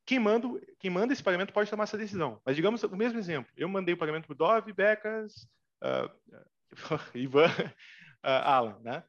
[0.05, 0.47] Quem manda,
[0.79, 2.41] quem manda esse pagamento pode tomar essa decisão.
[2.45, 3.51] Mas digamos o mesmo exemplo.
[3.55, 5.47] Eu mandei o pagamento para o Dove, Becas,
[5.83, 6.09] uh,
[7.13, 8.79] Ivan, uh, Alan.
[8.79, 9.03] Né?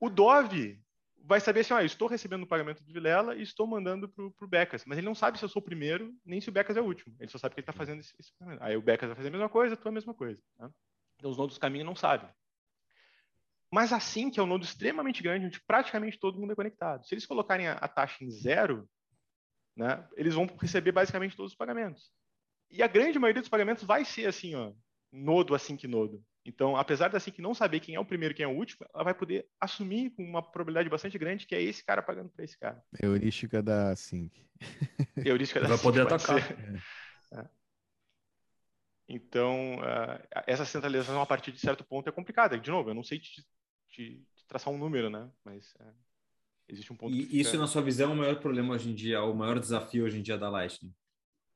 [0.00, 0.80] O Dove
[1.28, 4.48] vai saber assim, ah, estou recebendo o pagamento do Vilela e estou mandando para o
[4.48, 6.80] Becas, mas ele não sabe se eu sou o primeiro, nem se o Becas é
[6.80, 7.14] o último.
[7.20, 8.62] Ele só sabe que ele está fazendo esse, esse, pagamento.
[8.62, 10.42] Aí o Becas vai fazer a mesma coisa, tu a mesma coisa.
[10.58, 10.70] Né?
[11.18, 12.28] Então, os nodos do caminho não sabem.
[13.70, 17.06] Mas assim que é um nodo extremamente grande, onde praticamente todo mundo é conectado.
[17.06, 18.88] Se eles colocarem a, a taxa em zero,
[19.76, 22.10] né, eles vão receber basicamente todos os pagamentos.
[22.70, 24.72] E a grande maioria dos pagamentos vai ser assim, ó,
[25.12, 26.22] nodo assim que nodo.
[26.44, 28.86] Então, apesar da que não saber quem é o primeiro e quem é o último,
[28.94, 32.44] ela vai poder assumir com uma probabilidade bastante grande que é esse cara pagando para
[32.44, 32.82] esse cara.
[33.02, 34.46] Heurística da Sync.
[35.16, 36.38] Heurística da vai poder atacar.
[37.32, 37.57] É.
[39.08, 42.58] Então, uh, essa centralização a partir de certo ponto é complicada.
[42.58, 43.42] De novo, eu não sei te,
[43.88, 45.30] te, te traçar um número, né?
[45.42, 45.94] Mas uh,
[46.68, 47.14] existe um ponto.
[47.14, 47.36] E fica...
[47.36, 50.18] isso, na sua visão, é o maior problema hoje em dia, o maior desafio hoje
[50.18, 50.94] em dia da Lightning?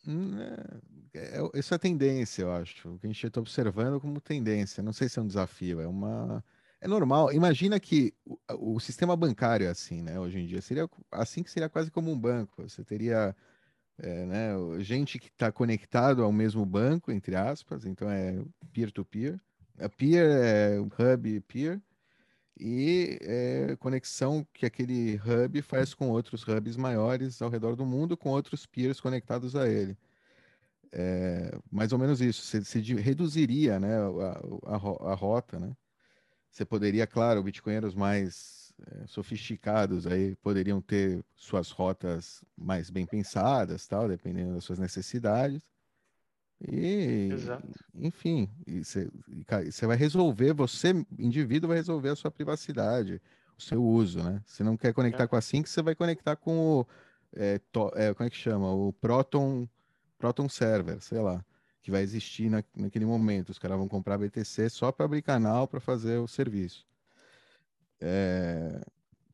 [0.06, 2.88] Hum, é, é, isso é tendência, eu acho.
[2.88, 4.82] O que a gente está observando como tendência.
[4.82, 6.42] Não sei se é um desafio, é uma.
[6.80, 7.32] É normal.
[7.32, 10.18] Imagina que o, o sistema bancário é assim, né?
[10.18, 12.62] Hoje em dia seria assim que seria quase como um banco.
[12.68, 13.36] Você teria
[14.02, 18.42] é, né, gente que está conectado ao mesmo banco, entre aspas, então é
[18.72, 19.34] peer-to-peer.
[19.34, 19.86] -peer.
[19.86, 21.80] A peer é hub peer
[22.60, 28.16] e é conexão que aquele hub faz com outros hubs maiores ao redor do mundo,
[28.16, 29.96] com outros peers conectados a ele.
[30.92, 32.42] É, mais ou menos isso.
[32.42, 33.96] Você reduziria né,
[34.66, 35.74] a, a, a, rota, né?
[36.50, 43.86] Você poderia, claro, bitcoinheiros mais é, sofisticados aí poderiam ter suas rotas mais bem pensadas,
[43.86, 45.62] tal, dependendo das suas necessidades.
[46.60, 47.68] E, Exato.
[47.94, 53.20] enfim, você vai resolver, você, indivíduo, vai resolver a sua privacidade,
[53.58, 54.40] o seu uso, né?
[54.46, 55.26] Você não quer conectar é.
[55.26, 56.86] com a Sync, você vai conectar com o,
[57.34, 58.72] é, to, é, como é que chama?
[58.72, 59.68] O Proton,
[60.18, 61.44] Proton Server, sei lá,
[61.82, 63.50] que vai existir na, naquele momento.
[63.50, 66.86] Os caras vão comprar BTC só para abrir canal para fazer o serviço.
[68.04, 68.84] É,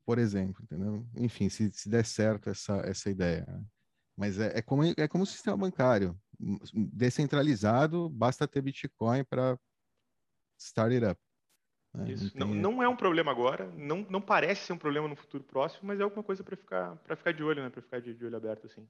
[0.04, 1.06] por exemplo, entendeu?
[1.16, 3.46] Enfim, se, se der certo essa, essa ideia.
[3.48, 3.64] Né?
[4.16, 6.18] Mas é, é, como, é como o sistema bancário.
[6.72, 9.58] Descentralizado, basta ter Bitcoin para
[10.58, 11.20] start it up.
[11.94, 12.12] Né?
[12.12, 12.38] Isso.
[12.38, 12.60] Não, tem...
[12.60, 15.88] não, não, é um problema agora, não, não parece ser um problema no futuro próximo,
[15.88, 17.70] mas é alguma coisa para ficar, para ficar de olho, né?
[17.70, 18.86] Para ficar de, de, olho aberto, assim.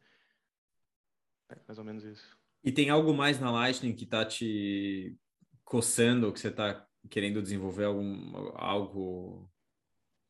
[1.51, 2.37] É mais ou menos isso.
[2.64, 5.16] E tem algo mais na Lightning que está te
[5.64, 9.51] coçando, que você está querendo desenvolver algum, algo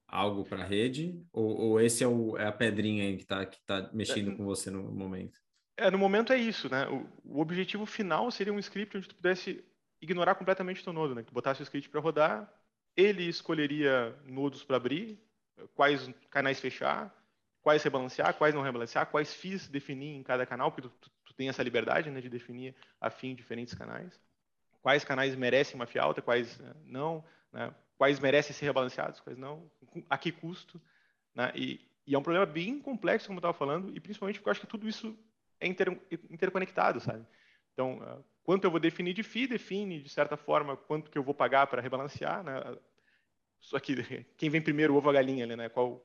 [0.08, 1.22] algo para a rede?
[1.32, 4.34] Ou, ou, esse é, o, é a pedrinha aí que está que tá mexendo é,
[4.34, 5.38] com você no momento?
[5.76, 6.88] É, no momento é isso, né?
[6.88, 7.06] O,
[7.36, 9.62] o, objetivo final seria um script onde tu pudesse
[10.00, 11.22] ignorar completamente o teu nodo, né?
[11.22, 12.52] Que tu botasse o script para rodar,
[12.96, 15.20] ele escolheria nodos para abrir,
[15.74, 17.14] quais canais fechar,
[17.62, 21.48] quais rebalancear, quais não rebalancear, quais FIIs definir em cada canal, porque tu, tu, tem
[21.48, 24.20] essa liberdade né, de definir a FII em diferentes canais.
[24.80, 29.36] Quais canais merecem uma FII alta, quais né, não, né, quais merecem ser rebalanceados, quais
[29.36, 29.68] não,
[30.08, 30.80] a que custo.
[31.34, 34.48] Né, e, e, é um problema bem complexo, como eu estava falando, e principalmente porque
[34.48, 35.18] eu acho que tudo isso
[35.60, 35.90] é inter,
[36.30, 37.26] interconectado, sabe?
[37.72, 41.22] Então, uh, quanto eu vou definir de FII, define, de certa forma, quanto que eu
[41.22, 42.54] vou pagar para rebalancear, né?
[43.60, 43.94] Só que
[44.38, 45.68] quem vem primeiro, o ovo ou a galinha, né?
[45.68, 46.04] Qual,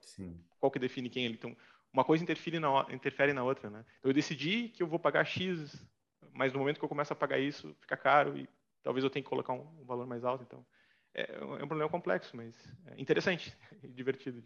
[0.60, 1.28] qual que define quem?
[1.28, 1.56] Então,
[1.92, 3.86] uma coisa interfere na, interfere na outra, né?
[4.00, 5.86] Então, eu decidi que eu vou pagar X,
[6.34, 8.50] mas no momento que eu começo a pagar isso, fica caro e
[8.82, 10.44] talvez eu tenha que colocar um, um valor mais alto.
[10.44, 10.66] Então,
[11.14, 12.56] é, é, um problema complexo, mas
[12.88, 14.40] é interessante e divertido.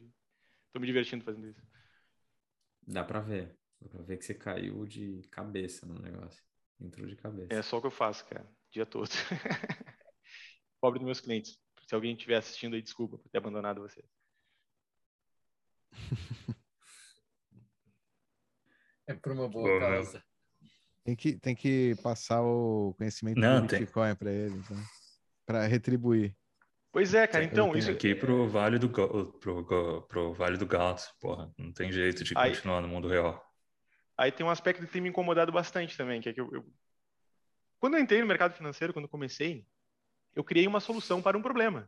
[0.67, 1.61] Estou me divertindo fazendo isso.
[2.85, 3.57] Dá para ver.
[3.79, 6.43] Dá para ver que você caiu de cabeça no negócio.
[6.79, 7.53] Entrou de cabeça.
[7.53, 8.45] É só o que eu faço, cara.
[8.45, 9.09] O dia todo.
[10.79, 11.59] Pobre dos meus clientes.
[11.87, 14.03] Se alguém estiver assistindo aí, desculpa por ter abandonado você.
[19.07, 20.23] É por uma boa causa.
[21.03, 24.85] Tem que, tem que passar o conhecimento Não, do Bitcoin para eles, né?
[25.45, 26.35] para retribuir.
[26.97, 27.43] Pois é, cara.
[27.43, 32.23] Então, isso aqui pro Vale do pro, pro Vale do Gato, porra, não tem jeito
[32.23, 33.39] de aí, continuar no mundo real.
[34.17, 36.65] Aí tem um aspecto que tem me incomodado bastante também, que é que eu, eu...
[37.77, 39.63] quando eu entrei no mercado financeiro, quando comecei,
[40.35, 41.87] eu criei uma solução para um problema.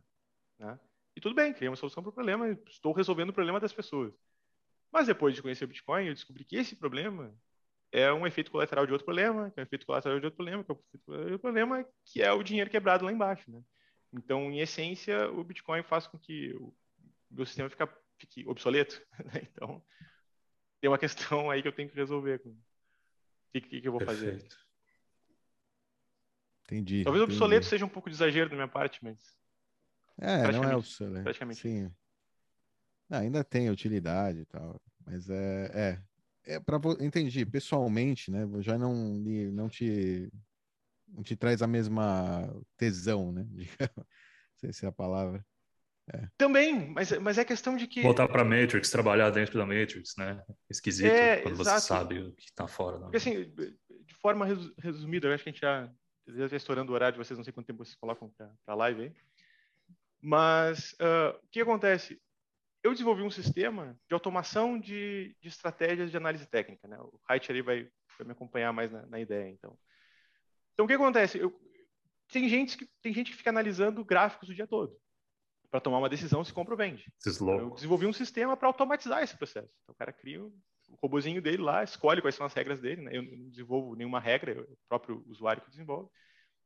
[0.56, 0.78] Né?
[1.16, 4.14] E tudo bem, criei uma solução para o problema, estou resolvendo o problema das pessoas.
[4.92, 7.34] Mas depois de conhecer o Bitcoin, eu descobri que esse problema
[7.90, 10.62] é um efeito colateral de outro problema, que é um efeito colateral de outro problema,
[10.62, 13.50] que é um efeito colateral de outro problema, que é o dinheiro quebrado lá embaixo.
[13.50, 13.60] Né?
[14.12, 16.74] Então, em essência, o Bitcoin faz com que o
[17.30, 17.88] meu sistema fica,
[18.18, 19.00] fique obsoleto.
[19.24, 19.42] Né?
[19.52, 19.82] Então,
[20.80, 22.40] tem uma questão aí que eu tenho que resolver.
[22.44, 22.56] O
[23.52, 24.32] que, que, que eu vou Perfeito.
[24.38, 24.60] fazer?
[26.64, 27.04] Entendi.
[27.04, 27.36] Talvez entendi.
[27.36, 29.18] obsoleto seja um pouco de exagero da minha parte, mas.
[30.18, 31.24] É, não é obsoleto.
[31.24, 31.60] Praticamente.
[31.60, 31.92] Sim.
[33.08, 36.00] Não, ainda tem utilidade e tal, mas é.
[36.46, 37.44] É, é para entendi.
[37.44, 38.46] Pessoalmente, né?
[38.60, 38.94] Já não,
[39.52, 40.30] não te
[41.22, 43.46] te traz a mesma tesão, né?
[43.52, 44.04] não
[44.56, 45.44] sei se é a palavra.
[46.12, 46.28] É.
[46.36, 48.02] Também, mas, mas é questão de que.
[48.02, 50.42] Voltar para Matrix, trabalhar dentro da Matrix, né?
[50.68, 51.80] Esquisito é, quando exato.
[51.80, 52.98] você sabe o que está fora.
[52.98, 54.46] Porque, assim, de forma
[54.78, 55.90] resumida, eu acho que a gente já
[56.36, 58.74] já está estourando o horário de vocês, não sei quanto tempo vocês colocam para a
[58.74, 59.12] live aí.
[60.20, 62.20] Mas uh, o que acontece?
[62.82, 66.86] Eu desenvolvi um sistema de automação de, de estratégias de análise técnica.
[66.88, 66.98] Né?
[66.98, 67.88] O Height ali vai,
[68.18, 69.50] vai me acompanhar mais na, na, ideia.
[69.50, 69.78] Então,
[70.80, 71.38] então o que acontece?
[71.38, 71.54] Eu,
[72.32, 74.96] tem, gente que, tem gente que fica analisando gráficos o dia todo
[75.70, 77.12] para tomar uma decisão se compra ou vende.
[77.60, 79.70] Eu desenvolvi um sistema para automatizar esse processo.
[79.82, 80.52] Então, o cara cria o
[81.00, 83.16] robozinho dele lá, escolhe quais são as regras dele, né?
[83.16, 86.08] Eu não desenvolvo nenhuma regra, é o próprio usuário que desenvolve.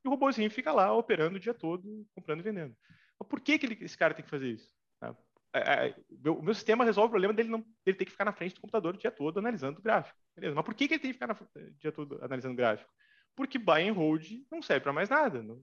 [0.03, 2.75] E o robozinho fica lá operando o dia todo, comprando e vendendo.
[3.19, 4.71] Mas por que, que ele, esse cara tem que fazer isso?
[5.03, 5.15] Ah,
[5.53, 8.55] é, é, o meu sistema resolve o problema dele não ter que ficar na frente
[8.55, 10.19] do computador o dia todo analisando o gráfico.
[10.35, 10.55] Beleza?
[10.55, 12.91] Mas por que, que ele tem que ficar o dia todo analisando o gráfico?
[13.35, 15.63] Porque buy and hold não serve para mais nada, não,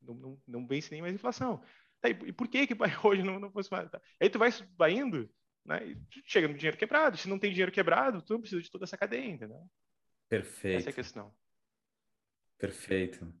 [0.00, 1.62] não, não, não vence nem mais inflação.
[2.00, 3.90] Tá, e por que que buy and hold não, não fosse mais?
[3.90, 4.00] Tá.
[4.20, 5.28] Aí tu vai, vai indo
[5.68, 5.86] né?
[5.86, 7.16] E chega no dinheiro quebrado.
[7.16, 9.60] Se não tem dinheiro quebrado, tu não precisa de toda essa cadeia, entendeu?
[10.28, 10.78] Perfeito.
[10.78, 11.32] Essa é a questão.
[12.58, 13.32] Perfeito.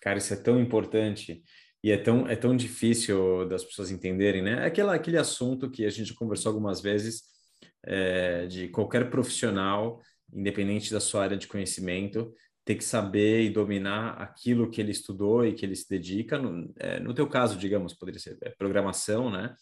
[0.00, 1.44] Cara, isso é tão importante
[1.84, 4.64] e é tão, é tão difícil das pessoas entenderem, né?
[4.64, 7.22] Aquela, aquele assunto que a gente conversou algumas vezes
[7.84, 10.00] é, de qualquer profissional,
[10.32, 12.34] independente da sua área de conhecimento,
[12.64, 16.38] ter que saber e dominar aquilo que ele estudou e que ele se dedica.
[16.38, 19.54] No, é, no teu caso, digamos, poderia ser é, programação, né?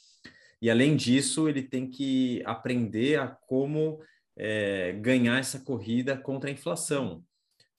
[0.60, 3.98] E além disso, ele tem que aprender a como
[4.36, 7.24] é, ganhar essa corrida contra a inflação.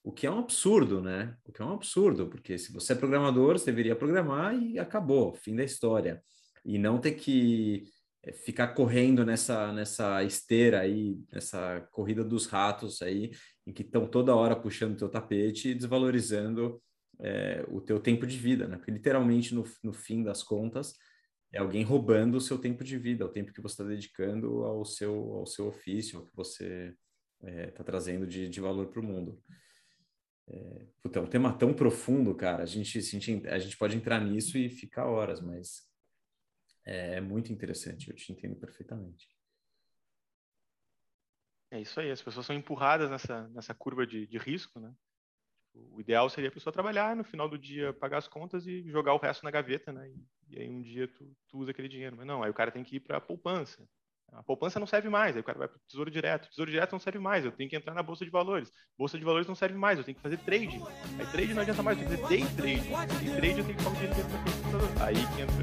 [0.02, 1.36] O que é um absurdo, né?
[1.44, 5.32] O que é um absurdo, porque se você é programador, você deveria programar e acabou,
[5.34, 6.20] fim da história.
[6.64, 7.84] E não ter que
[8.24, 13.30] é, ficar correndo nessa, nessa esteira aí, nessa corrida dos ratos aí,
[13.66, 16.82] em que estão toda hora puxando o teu tapete e desvalorizando
[17.20, 18.76] é, o teu tempo de vida, né?
[18.76, 20.94] Porque literalmente, no, no fim das contas,
[21.52, 24.84] é alguém roubando o seu tempo de vida, o tempo que você está dedicando ao
[24.84, 26.94] seu, ao seu ofício, ao que você
[27.40, 29.42] está é, tá trazendo de, de valor para o mundo.
[30.48, 32.62] É, puta, é um tema tão profundo, cara.
[32.62, 35.82] A gente, a gente, a gente pode entrar nisso e ficar horas, mas
[36.84, 39.28] é muito interessante, eu te entendo perfeitamente.
[41.72, 44.92] É isso aí, as pessoas são empurradas nessa, nessa curva de, de risco, né?
[45.74, 49.14] O ideal seria a pessoa trabalhar, no final do dia pagar as contas e jogar
[49.14, 50.06] o resto na gaveta, né?
[50.10, 52.14] E, e aí um dia tu, tu, usa aquele dinheiro.
[52.14, 53.88] Mas não, aí o cara tem que ir para a poupança.
[54.32, 56.44] A poupança não serve mais, aí o cara vai para o tesouro direto.
[56.44, 58.70] O tesouro direto não serve mais, eu tenho que entrar na bolsa de valores.
[58.98, 60.78] Bolsa de valores não serve mais, eu tenho que fazer trade.
[61.18, 63.24] Aí trade não adianta mais, eu tenho que fazer day trade.
[63.24, 64.28] Day trade eu tenho que fazer dinheiro
[64.94, 65.56] para Aí que entra.